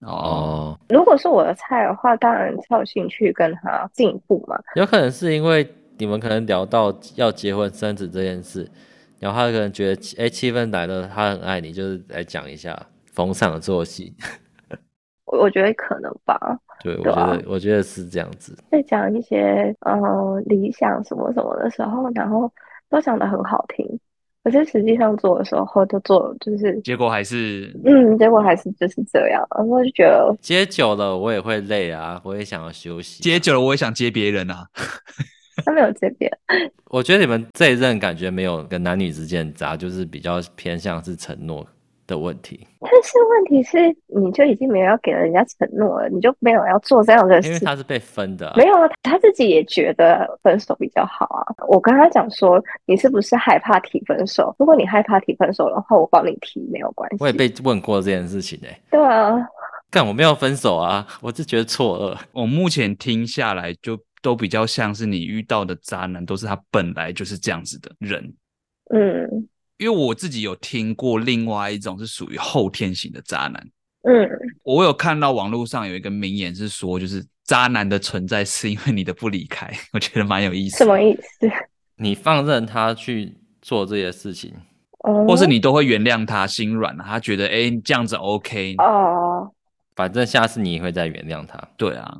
[0.00, 4.58] 哦，如果是我的菜的话，当然超有兴趣跟他进一步嘛。
[4.74, 5.66] 有可能是因为
[5.98, 8.70] 你们可能聊到要结婚生子这件事，
[9.18, 12.78] 然后他可能觉得哎气氛来了，他很爱你，就是来讲一下
[13.12, 14.14] 逢场作戏。
[15.24, 16.38] 我 我觉得可能吧。
[16.84, 18.54] 对，我觉得、啊、我觉得是这样子。
[18.70, 22.52] 在讲一些呃理想什么什么的时候，然后
[22.90, 23.98] 都讲得很好听，
[24.46, 29.44] 可是实际上做的时候，就做就是结果还是嗯，结果还是就是这样。
[29.56, 33.22] 然后我就觉得接久了我也会累啊，我也想要休息、啊。
[33.24, 34.64] 接久了我也想接别人啊。
[35.66, 36.70] 他没有接别人。
[36.90, 41.66] 我觉得你们这一任感觉没有跟男女之间杂，就是比较偏向是承诺
[42.06, 47.48] 的问题，但是问题是，你就已经没有要给人家承诺了，你就没有要做这样的事。
[47.48, 51.44] 因为他是被分的、啊，没有啊，他自己也觉得分手比较好啊。
[51.68, 54.54] 我跟他讲说，你是不是害怕提分手？
[54.58, 57.16] 如果你害怕提分手的话，我帮你提没有关系。
[57.20, 58.80] 我也被问过这件事情哎、欸。
[58.90, 59.34] 对啊，
[59.90, 62.18] 但我没有分手啊，我是觉得错愕。
[62.32, 68.32] 我目前听下来，就都比较像是你遇到的渣男，都是他本来就是这样子的人。
[68.94, 69.48] 嗯。
[69.78, 73.54] 因为我自己有听过另外一种是属于后天型的渣男，
[74.02, 74.28] 嗯，
[74.62, 80.78] 我有看到网络上有一个名言是说，就是渣男的存在是因为你的不离开，我觉得蛮有意思。
[80.78, 81.50] 什么意思？
[81.96, 84.52] 你放任他去做这些事情，
[85.06, 89.50] 嗯，或是你都会原谅他，心软了，他觉得哎，这样子 OK 哦，
[89.94, 91.58] 反正下次你也会再原谅他。
[91.76, 92.18] 对啊，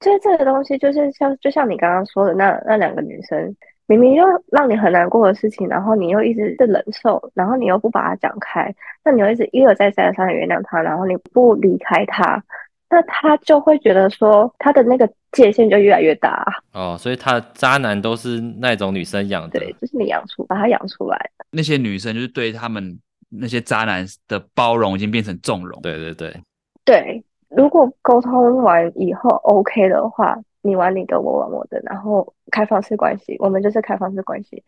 [0.00, 3.56] 就是这个东西，就是像就像你刚刚说的那那两个女生。
[3.88, 4.22] 明明就
[4.52, 8.72] 让你很难过的事情，然后你又一直在忍受，然后你又不把它讲开，
[9.02, 12.44] 那你又一直一而再再而三的原谅他，然后你不离开他，
[12.90, 16.96] 那他就会觉得说他的那个界限就越来越大哦。
[16.98, 25.80] 所以他渣男都是那种女生养的，对，就是你养出把他养出来的那些女生，就是对他们那些渣男的包容已经变成纵容。
[25.80, 26.36] 对对对
[26.84, 30.38] 对，如果沟通完以后 OK 的话。
[30.62, 34.62] 你玩你的，我玩我的，然后开放式关系，我们就是开放式关系，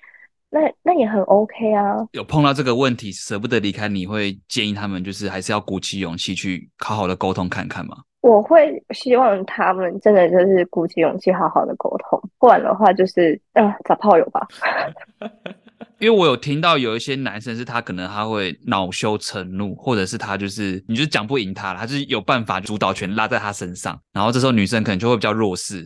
[0.48, 2.07] 那那也很 OK 啊。
[2.12, 7.96] 有碰到这个问题舍不得离开，你会建议他们就是还是要鼓起勇气去好好的沟通看看吗？
[8.22, 14.46] 我会希望他们真的就是鼓起勇气好好的沟通，不然的话就是嗯、呃、找炮友吧。
[16.01, 25.85] 因为我有听到有一些男生是他可能他会恼羞成怒，或者是他就是你就讲不赢他了，他就是有办法主导权拉在他身上，然后这时候女生可能就会比较弱势。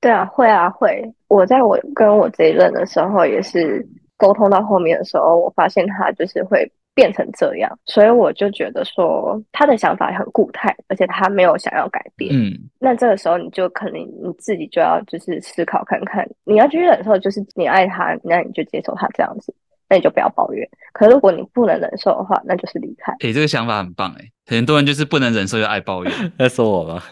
[0.00, 1.02] 对啊，会啊会。
[1.28, 6.66] 我在我跟我这一任的时候也是沟通到后面的时候，我发现他就是会
[7.00, 12.30] 变成这样，所以我就觉得说他的想法很固态，而且他没有想要改变。
[12.34, 19.54] 嗯，那这个时候你就可能你自己就要就是思考看看，你要去忍受，就是你爱他，那你就接受他这样子，
[19.88, 20.68] 那你就不要抱怨。
[20.92, 23.12] 可是如果你不能忍受的话，那就是离开。
[23.20, 27.02] 诶、欸，这个想法很棒诶，很多人就是不能忍受又爱抱怨， 在说我吗？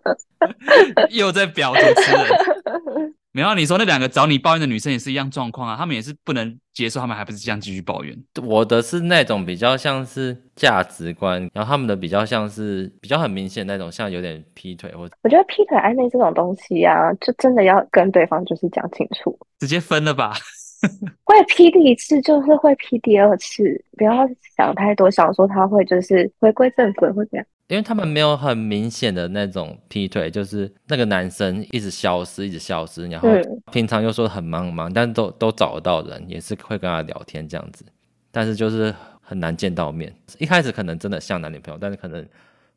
[1.10, 3.14] 又在表主持人。
[3.34, 8.14] 没有，你说那两个找你抱怨的女生也是一样状况啊，他们也是不能接受，他们还不是这样继续抱怨。
[8.46, 15.14] 我的是那种比较像是价值观，然后他们的比较像是比较很明显那种，像有点劈腿或者。
[15.22, 20.34] 我觉得劈腿暧昧这种东西啊，就真的要跟对方就是讲清楚，直接分了吧。
[21.24, 23.62] 会劈第一次就是会劈第二次，
[23.96, 27.46] 不要想太多，想说他会就是回归正轨或怎样。
[27.68, 33.28] 因为他们没有很明显的那种劈腿，就是那个男生一直消失，一直消失，然后
[33.70, 37.84] 平常又说很忙很忙，但是都都找得到人，也是会跟他聊天这样子，
[38.30, 40.12] 但是就是很难见到面。
[40.38, 42.26] 一开始可能真的像男女朋友，但是可能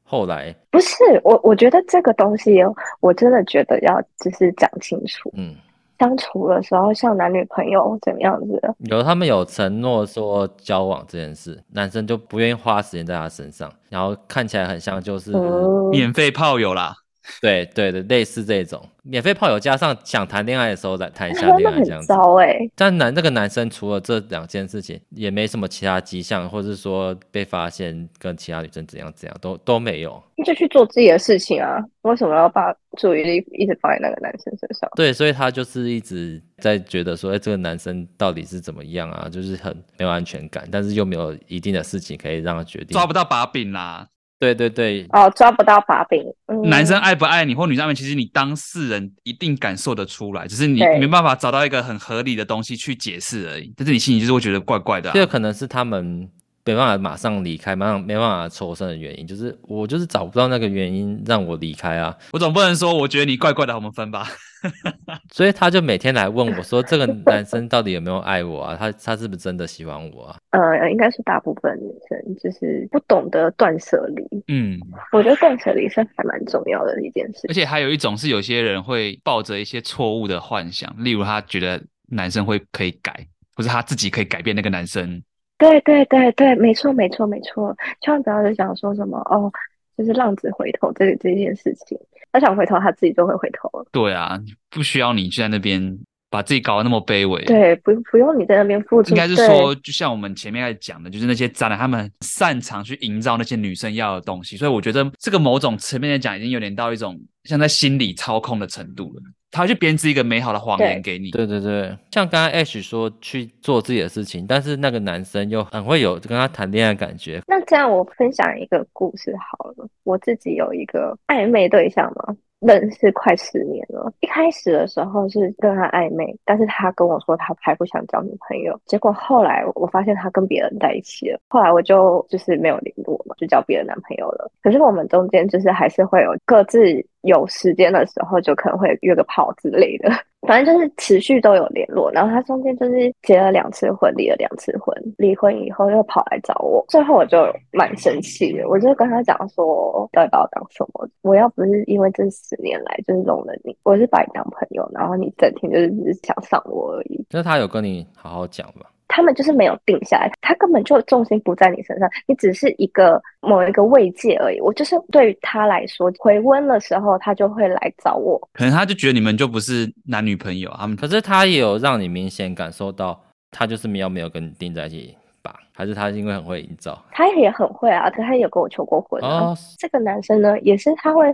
[0.03, 2.59] 后来不是我，我觉得这个东西
[3.01, 5.55] 我真的觉得要就是讲清楚，嗯。
[6.00, 8.76] 相处的时候像男女朋友怎么样子的？
[8.80, 16.93] 有他们有承诺说交往这件事，男生就不愿意花时间在他身上，然后看起来很像就是、嗯、免费炮友啦。
[17.41, 22.07] 对对的，类似这种免费炮友加上想谈恋爱的时候来谈一下恋爱这样子。
[22.07, 22.71] 糟哎、欸！
[22.76, 30.21] 但男那个男生除了这两件事情，也没什么其他迹象，或者是说被发现跟其他女生怎样怎样，都都没有。
[30.38, 31.78] 你就去做自己的事情啊！
[32.01, 34.89] 为什么要把注意力一直放在那个男生身上？
[34.95, 39.28] 对，所以他就是一直在觉得说，哎，这个男生到底是怎么样啊？
[39.30, 44.07] 就是很没有安全感，但是又没有一定的事情可以让他决定，抓不到把柄啦。
[44.39, 46.23] 对对对，哦，抓不到把柄。
[46.47, 53.73] 嗯、男生爱不爱你，或女生爱你，其实你当事人一定感受得出来，只是你没办法找到一个很合理的东西去解释而已。
[53.77, 55.13] 但是你心里就是会觉得怪怪的、啊。
[55.13, 56.29] 这个可能是他们。
[56.67, 62.11] 没办法马上离开，马上没办法抽身的原因，就是我就是找不到那个原因让我离开啊。
[62.33, 64.27] 我总不能说我觉得你怪怪的，我们分吧。
[65.32, 68.76] 所以他就每天来问我说，这个男生到底有没有爱我啊？
[68.76, 70.38] 他他是不是真的喜欢我啊？
[70.51, 74.43] 呃，应该是大部分女生就是不懂得断舍离。
[74.47, 74.80] 嗯，
[75.11, 77.45] 我觉得断舍离是还蛮重要的一件事。
[77.47, 83.13] 而且还有一种是有些人会抱着一些错误的幻想，例如他觉得男生会可以改，
[83.55, 85.22] 或是他自己可以改变那个男生。
[85.57, 89.49] 对对对对，没错没错没错，千万不要去想说什么哦，
[89.97, 91.97] 就是浪子回头这这件事情，
[92.36, 93.86] 他想回头他自己就会回头了。
[93.93, 94.38] 对啊，
[94.69, 95.97] 不需要你去在那边
[96.29, 97.41] 把自己搞得那么卑微。
[97.45, 99.11] 对，不不用你在那边付出。
[99.11, 109.21] 应该是说，就像我们前面在讲的，就是那些渣男，他们擅长去营造那些女生要的东西，所以我觉得这个某种层面来讲，已经有点到一种像在心理操控的程度了。
[109.56, 111.32] 他去编织一个美好的谎言给你。
[111.32, 117.41] 对对对，像刚刚 Ash 说去做自己的事情，但是那个男生又很会有跟他谈恋爱的感觉。
[117.47, 122.36] 那这样我分享一个故事好了，我自己有一个暧昧对象嘛。
[122.62, 128.80] 认识快十年了，一开始的时候是跟他暧昧，但是他跟我说他还不想交女朋友。
[128.86, 134.49] 结果后来我发现他跟别人在一起了，后来我就就是没有联络嘛，就交别的男朋友了。
[134.64, 136.80] 可是我们中间就是还是会有各自
[137.22, 140.10] 有时间的时候，就可能会约个炮之类的。
[140.46, 147.38] 反正就是持续都有联络，然后他中间就是结了两次婚，离了两次婚，离婚以后又跑来找我，最后我就
[147.72, 151.08] 蛮生气的，我就跟他讲说，到底把我当什么？
[151.22, 157.26] 我要不是因为这十年来就是容了你，我是把你当朋友，然后你整天就是只是想上我而已。
[157.32, 158.86] 那他有跟你好好讲吗？
[159.16, 164.59] 他们就是没有定下来，他根本就重心不在你身上，你只是一个某一个慰藉而已。
[164.59, 168.38] 我就是对于他来说，回温的时候他就会来找我。
[168.51, 170.97] 可能他就觉得你们就不是男女朋友，他们。
[170.97, 173.18] 可是他也有让你明显感受到，
[173.51, 175.55] 他就是没有没有跟你定在一起吧？
[175.72, 177.01] 还是他因为很会营造？
[177.11, 179.45] 他也很会啊，可他也有跟我求过婚啊。
[179.45, 181.26] 哦，这个男生呢，也是他会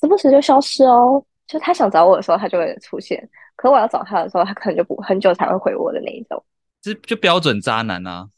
[0.00, 3.28] 时不时就消失哦，就他想找我的时候，他就会出现。
[3.54, 6.42] 可我要找他的时候，他可能就不很久才会回我的那一种。
[6.82, 8.28] 就就标准渣男啊！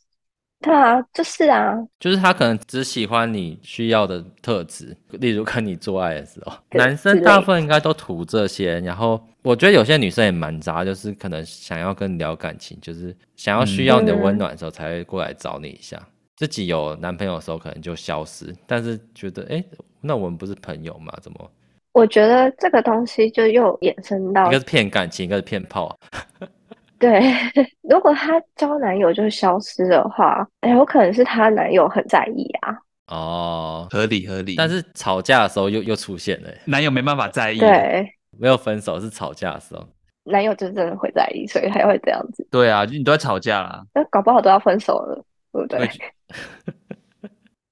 [0.60, 8.80] 对啊，就是啊，就是他可能只喜欢你需要的特质，例如跟你做爱的时候，男生大部分应该都图这些。
[8.80, 15.98] 然后我觉得有些女生也蛮渣，就是可能想要跟你聊感情，就是想要需要你的温暖的时候才会过来找你一下。
[15.98, 19.62] 嗯、自己有男朋友的时候可能就消失，但是觉得哎，
[20.00, 21.12] 那我们不是朋友吗？
[21.20, 21.50] 怎么？
[21.92, 25.96] 我觉得这个东西就又衍生到一个是骗感情，一个是骗炮。
[27.04, 27.20] 对，
[27.88, 32.74] 如果她交男友就消失的话，哎，有可能是她男友很在意啊。
[33.08, 34.54] 哦，合理合理。
[34.56, 37.58] 但是吵架的时候又又出现了，男友没办法在意。
[37.58, 39.86] 对，没有分手是吵架的时候，
[40.24, 42.48] 男友就真的会在意，所以才会这样子。
[42.50, 45.90] 对啊，你都在吵架啦，那搞不好都要分手了，对不对？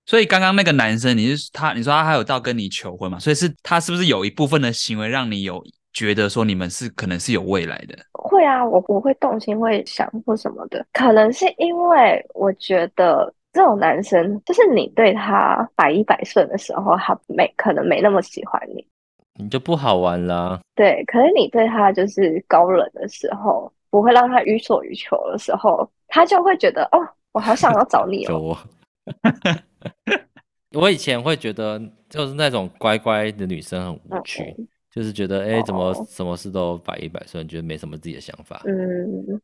[0.04, 3.18] 所以刚刚那个男生，你是他，你说他还有到跟你求婚嘛？
[3.18, 5.64] 所以是他是不是有一部分的行为让你有？
[5.92, 18.86] 觉得说你们是可能是有未来的，会啊，我我会动心，会想或什么的，可能是因为我觉得这种男生，就是你对他百依百顺的时候，他没可能没那么喜欢你，
[19.34, 20.60] 你就不好玩了。
[20.74, 26.98] 对，可是你对他就是高冷的时候，不会让他予所欲求的时候，他就会觉得哦，
[27.32, 28.56] 我好想要找你哦。
[30.74, 31.78] 我以前会觉得
[32.08, 34.42] 就是那种乖乖的女生很无趣。
[34.42, 34.66] Okay.
[34.94, 38.60] 就是觉得，哎、欸，怎么什么事都百依百顺，觉得没什么自己的想法。
[38.66, 39.40] 嗯，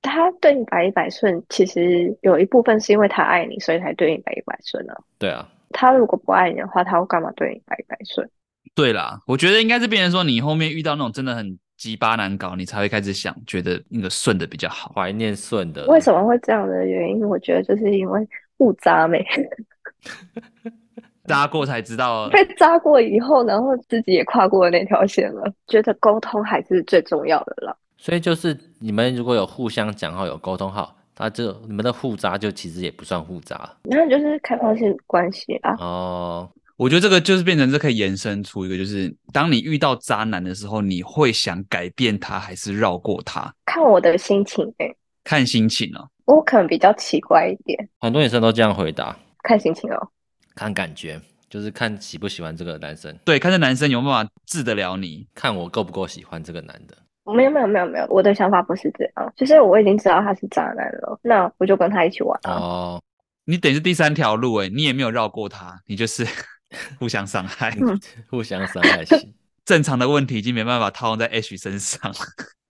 [0.00, 4.94] 他对你百依百顺，其实有一部分是因为他爱你，所以才对你百依百顺呢。
[5.18, 8.30] 对啊，他如果不爱你的话，他会干嘛对你百依百顺？
[8.72, 15.86] 对啦，我觉得应该是变成说，你后面遇到那种真的很鸡巴难搞，你才会开始想，觉得那个顺的比较好，怀念顺的。
[15.88, 17.28] 为什么会这样的原因？
[17.28, 18.28] 我觉得就是因为
[18.58, 19.26] 误渣妹。
[21.26, 25.52] 扎过才知道， 被扎过以后，然后自己也跨过了那条线了。
[25.66, 27.76] 觉得沟通还是最重要的了。
[27.96, 33.70] 所以就是你们如果有互相讲好，有沟通好，那就你们的互扎就其实也不算互扎。
[33.84, 35.74] 那就是开放性关系啊。
[35.78, 43.50] 哦，我觉得这个就是变成这可以延伸出一个，就是当你遇到渣男的时候，你会想改变他还是绕过他？
[43.64, 46.06] 看我的心情哎、欸，看心情哦。
[46.26, 50.08] 我可能比较奇怪一点，很多女生都这样回答，看心情哦，
[50.54, 53.16] 看感觉，就是看喜不喜欢这个男生。
[53.24, 56.96] 对，看这男生有没有办法治得了你，看我够不够喜欢这个男的。
[57.24, 63.02] 没有没有没有没有，我的想法不是这样，就是我已经知道他是渣男了，那我就跟他一起玩哦，
[63.46, 66.26] 你等于是第三条路哎，你也没有绕过他，你就是
[67.00, 67.98] 互相伤害，嗯、
[68.28, 69.34] 互相伤害型。
[69.64, 72.14] 正常的问题已经没办法套用在 H 身上。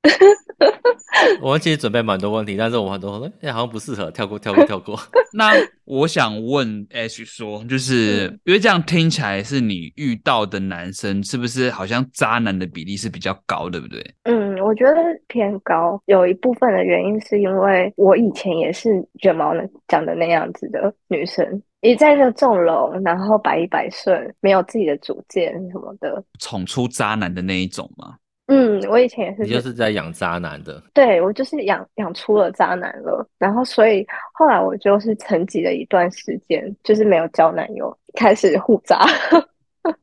[1.40, 4.98] 我们其实准备蛮多问题，但是我们很多说，哎、欸，好像不适合，跳过，跳过，跳过。
[5.32, 5.52] 那
[5.84, 14.04] 我想问 H 说，就是、嗯、因为这样听起来是你遇到的男生，是不是好像渣男的比例是比较高，对不对？
[14.24, 14.94] 嗯，我觉得
[15.28, 16.00] 偏高。
[16.06, 18.90] 有一部分的原因是因为我以前也是
[19.20, 28.16] 卷毛呢讲的那样子的女生，一再的纵容，然后百依百顺，没有自己的主见什么的，宠出渣男的那一种吗？
[28.46, 29.42] 嗯，我以前也是。
[29.42, 30.82] 你就是在养渣男的。
[30.92, 39.00] 对，我就是养养出了渣男了，然后所以后来我就是沉寂了一段时间，就是没有交男友，开始互渣。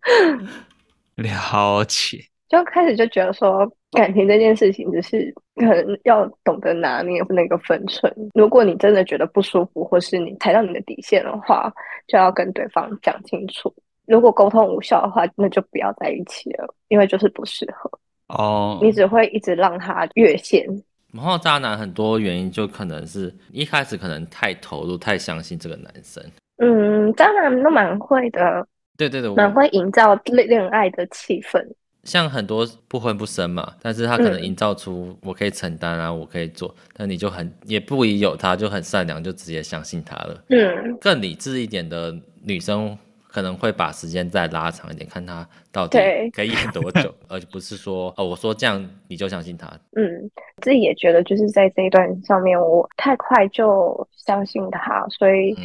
[1.16, 2.18] 了解。
[2.50, 8.14] 就开始就觉得说，感情这件事情只是可能要懂得拿捏那个分寸。
[8.34, 11.72] 如果你真的觉得不舒服，或是你踩到你的底线的话，
[12.08, 13.74] 就要跟对方讲清楚。
[14.06, 17.90] 如果沟通无效的话，那就不要在一起了，因为就是不适合。
[18.38, 20.66] 哦，oh, 你只会一直让他越线。
[21.14, 26.24] 然后渣男很多原因就可能是一开始可能太投入、太相信这个男生。
[26.58, 28.66] 嗯，渣男都蛮会的。
[28.98, 31.62] 对对对，蛮会营造恋恋爱的气氛。
[32.04, 40.44] 像很多不婚不生嘛，但是他可能营造出我可以承担啊，嗯、我可以做，但你就很也不疑有他，就很善良，就直接相信他了。
[40.50, 42.98] 嗯，更理智一点的女生。
[43.32, 45.98] 可能会把时间再拉长一点，看他到底
[46.32, 49.68] 可以演多久， 而不是说哦，我说这样你就相信他。
[49.96, 50.30] 嗯，
[50.62, 55.56] 自己也觉得就是在这一段上面，我太快就相信他，所以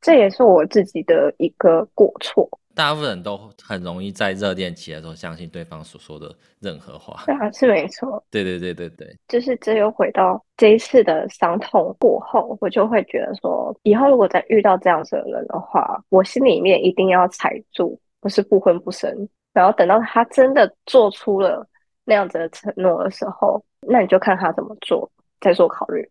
[0.00, 2.48] 这也是我自己的一个过错。
[2.76, 7.24] 大部分人都很容易在热恋期的时候相信对方所说的任何话。
[7.24, 8.22] 对啊，是没错。
[8.30, 19.10] 对对对对对，就是只有回到这一次的伤痛过后，我就会觉得说，以后如果再遇到这样子的人的话，我心里面一定要踩住，不是不婚不生。
[19.54, 21.66] 然后等到他真的做出了
[22.04, 25.10] 那样子的承诺的时候，那你就看他怎么做，
[25.40, 26.06] 再做考虑。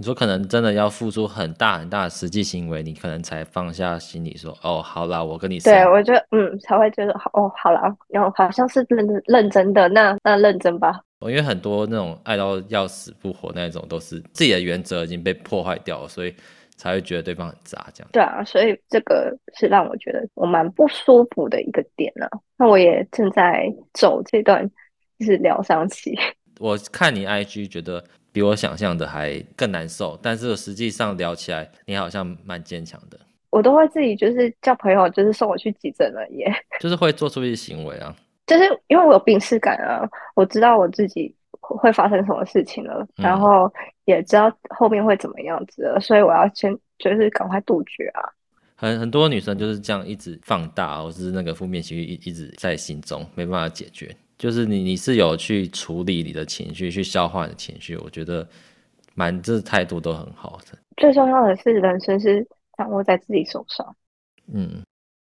[0.00, 5.70] 你说可能真的要付出很大很大的实际行为，你可能才放下心里说哦，好啦，我跟你说。
[5.70, 10.98] 对，我觉得嗯，才会觉得好哦，好啦，然后好像是认认真的，那那认真吧。
[11.20, 16.34] 因为很多那种爱到要死不活那种，都是自己的原则已经被破坏掉了，所以
[16.76, 18.08] 才会觉得对方很渣这样。
[18.10, 22.38] 对啊，所以这个是让我觉得我蛮不舒服的一个点呢、啊。
[22.56, 24.66] 那我也正在走这段
[25.18, 26.18] 就是疗伤期。
[26.58, 28.02] 我看你 IG 觉得。
[28.32, 33.18] 比我想象的还更难受，但是实际上聊起来，你好像蛮坚强的。
[33.50, 36.52] 我都会自己就是叫朋友，就是送我去急诊了耶。
[36.78, 38.14] 就是会做出一些行为啊，
[38.46, 43.68] 就是因为我有病识感啊，我知道我自己会发生什么事情了，嗯、然后
[44.04, 48.22] 也知道后面会怎么样子了，所以我要先就是赶快杜绝啊。
[48.76, 54.14] 很很多女生就是这样一直放大，或是那个负面情绪一一直在心中，没办法解决。
[54.40, 58.48] 就是你，你是有去处理你的情绪，去消化你的情绪，我觉得
[59.14, 60.78] 蛮这态度都很好的。
[60.96, 63.94] 最重要的是，人生是掌握在自己手上。
[64.50, 64.82] 嗯，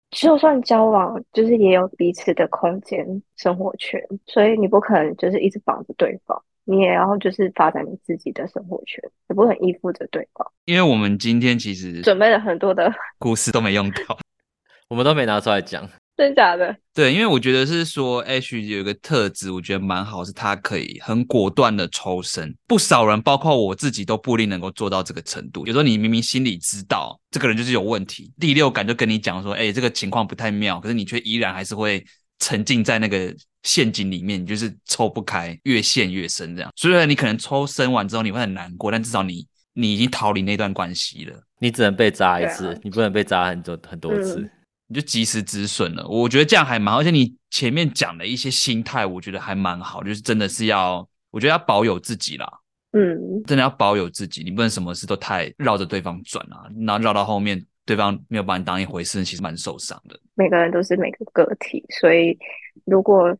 [0.09, 3.05] 就算交往，就是也有彼此的空间、
[3.35, 8.99] 生活圈，所以你不可能就是一直绑着对方，你也要就是发展你自己的生活圈，
[9.29, 10.51] 也不能依附着对方。
[10.65, 14.17] 因为我们今天其实准备了很多的故事都没用到，
[14.89, 15.87] 我们都没拿出来讲。
[16.17, 16.75] 真假的？
[16.93, 22.55] 对，因为我觉得是说，H 有一个特质，我觉得蛮好，是他可以很果断的抽身。
[22.67, 25.65] 不少人，包括我自己，都不一定能够做到这个程度。
[25.65, 32.05] 有时候你明明心里知道这个人就是有问题，第六感就跟你讲说，哎，这个情况不太妙，可是你却依然还是会
[32.37, 36.71] 沉浸在那个陷阱里面，你就是抽不开，越陷越深这样。
[36.75, 41.41] 虽然你可能抽身完之后你会很难过，但至少你你已经逃离那段关系了。
[41.59, 44.41] 你只能被扎一次，啊、你不能被扎很多很多次。
[44.41, 44.49] 嗯
[44.93, 52.47] 你就及时止损了，我觉得这样还蛮好，而且你前面讲的一些心态，我觉得还蛮好，就是真的是要，我觉得要保有自己啦，
[52.91, 60.15] 嗯，真的要保有自己，你不能什么事都太绕着对方转啊，然后绕到后面对方没有把你当一回事，其实蛮受伤的。
[60.35, 62.37] 每个人都是每个个体，所以
[62.85, 63.35] 如果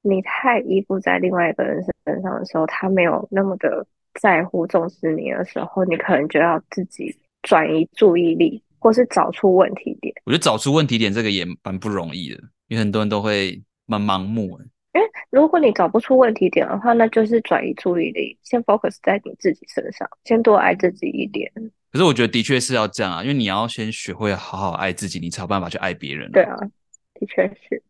[0.00, 3.86] 你太依附在另外一个人身上的时候，他没有那么的
[4.18, 8.62] 在乎重视你的时候，你可能就要自己转移注意力。
[8.80, 10.12] 或是找出问题点。
[10.24, 14.58] 我觉得找出问题点这个也蛮不容易的，因为很多人都会蛮盲目。
[14.92, 21.48] 因为如果你找不出问题点的话，那就是转移注意力，先 focus 在你自己身上，先多爱自己一点。
[21.92, 26.30] 可是我觉得的确是要这样啊，因为你要先学会好好爱自己，你才有办法去爱别人。
[26.32, 26.56] 对啊，
[27.14, 27.82] 的确是。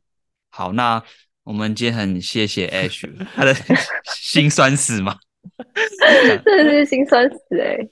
[0.51, 1.03] 好，那
[1.45, 3.55] 我们今天很谢谢 Ash 他的
[4.15, 5.17] 辛酸史嘛，
[6.45, 7.91] 真的是辛酸史哎、欸，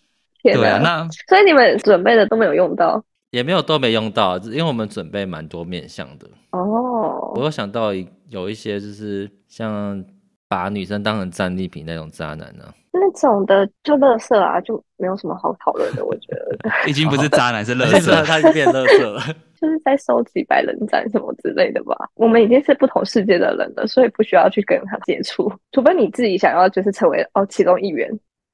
[0.52, 0.60] 天！
[0.60, 6.26] 对啊，那所以你们准备的都没有用到，也没有都没用到，因为我们准备蛮多面向的。
[6.52, 7.92] 哦，我有想到
[8.28, 10.04] 有一些就是像
[10.48, 16.04] 把女生当成战利品那种渣男呢、啊，那种的就乐色啊，就没有什么好讨论的。
[16.04, 19.20] 我觉得 已经不是渣男，是乐色， 他已经变乐色了，
[19.60, 21.94] 就是在收集白人斩什么之类的吧。
[22.14, 28.10] 我们已经是不同世界的人了，所以不需要去跟他接触，除非你自己想要就是成为哦其中一员，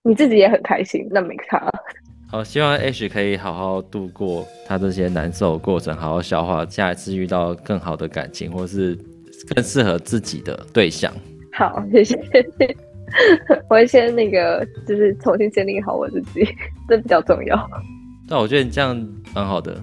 [0.06, 1.70] 你自己也很开心，那没差。
[2.30, 8.98] 好，希望 Ash 可以好好度过他这些难受的过程，好好消化，下一次遇到更好的感情，或是
[9.54, 11.12] 更适合自己的对象。
[11.52, 12.18] 好，谢谢。
[13.70, 16.44] 我会先那个，就是重新建立好我自己，
[16.88, 17.70] 这比较重要。
[18.28, 18.94] 但我觉得你这样
[19.34, 19.82] 蛮好的。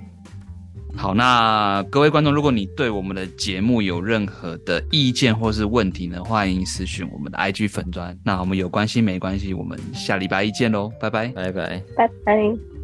[0.95, 8.15] 好，那各位观众，如果你对我们的节目有任何的意见或是问题呢，欢迎私讯我们的 IG 粉专。
[8.23, 12.80] 那我们有关系没关系，我们下礼拜一见喽，拜拜，拜拜，拜拜。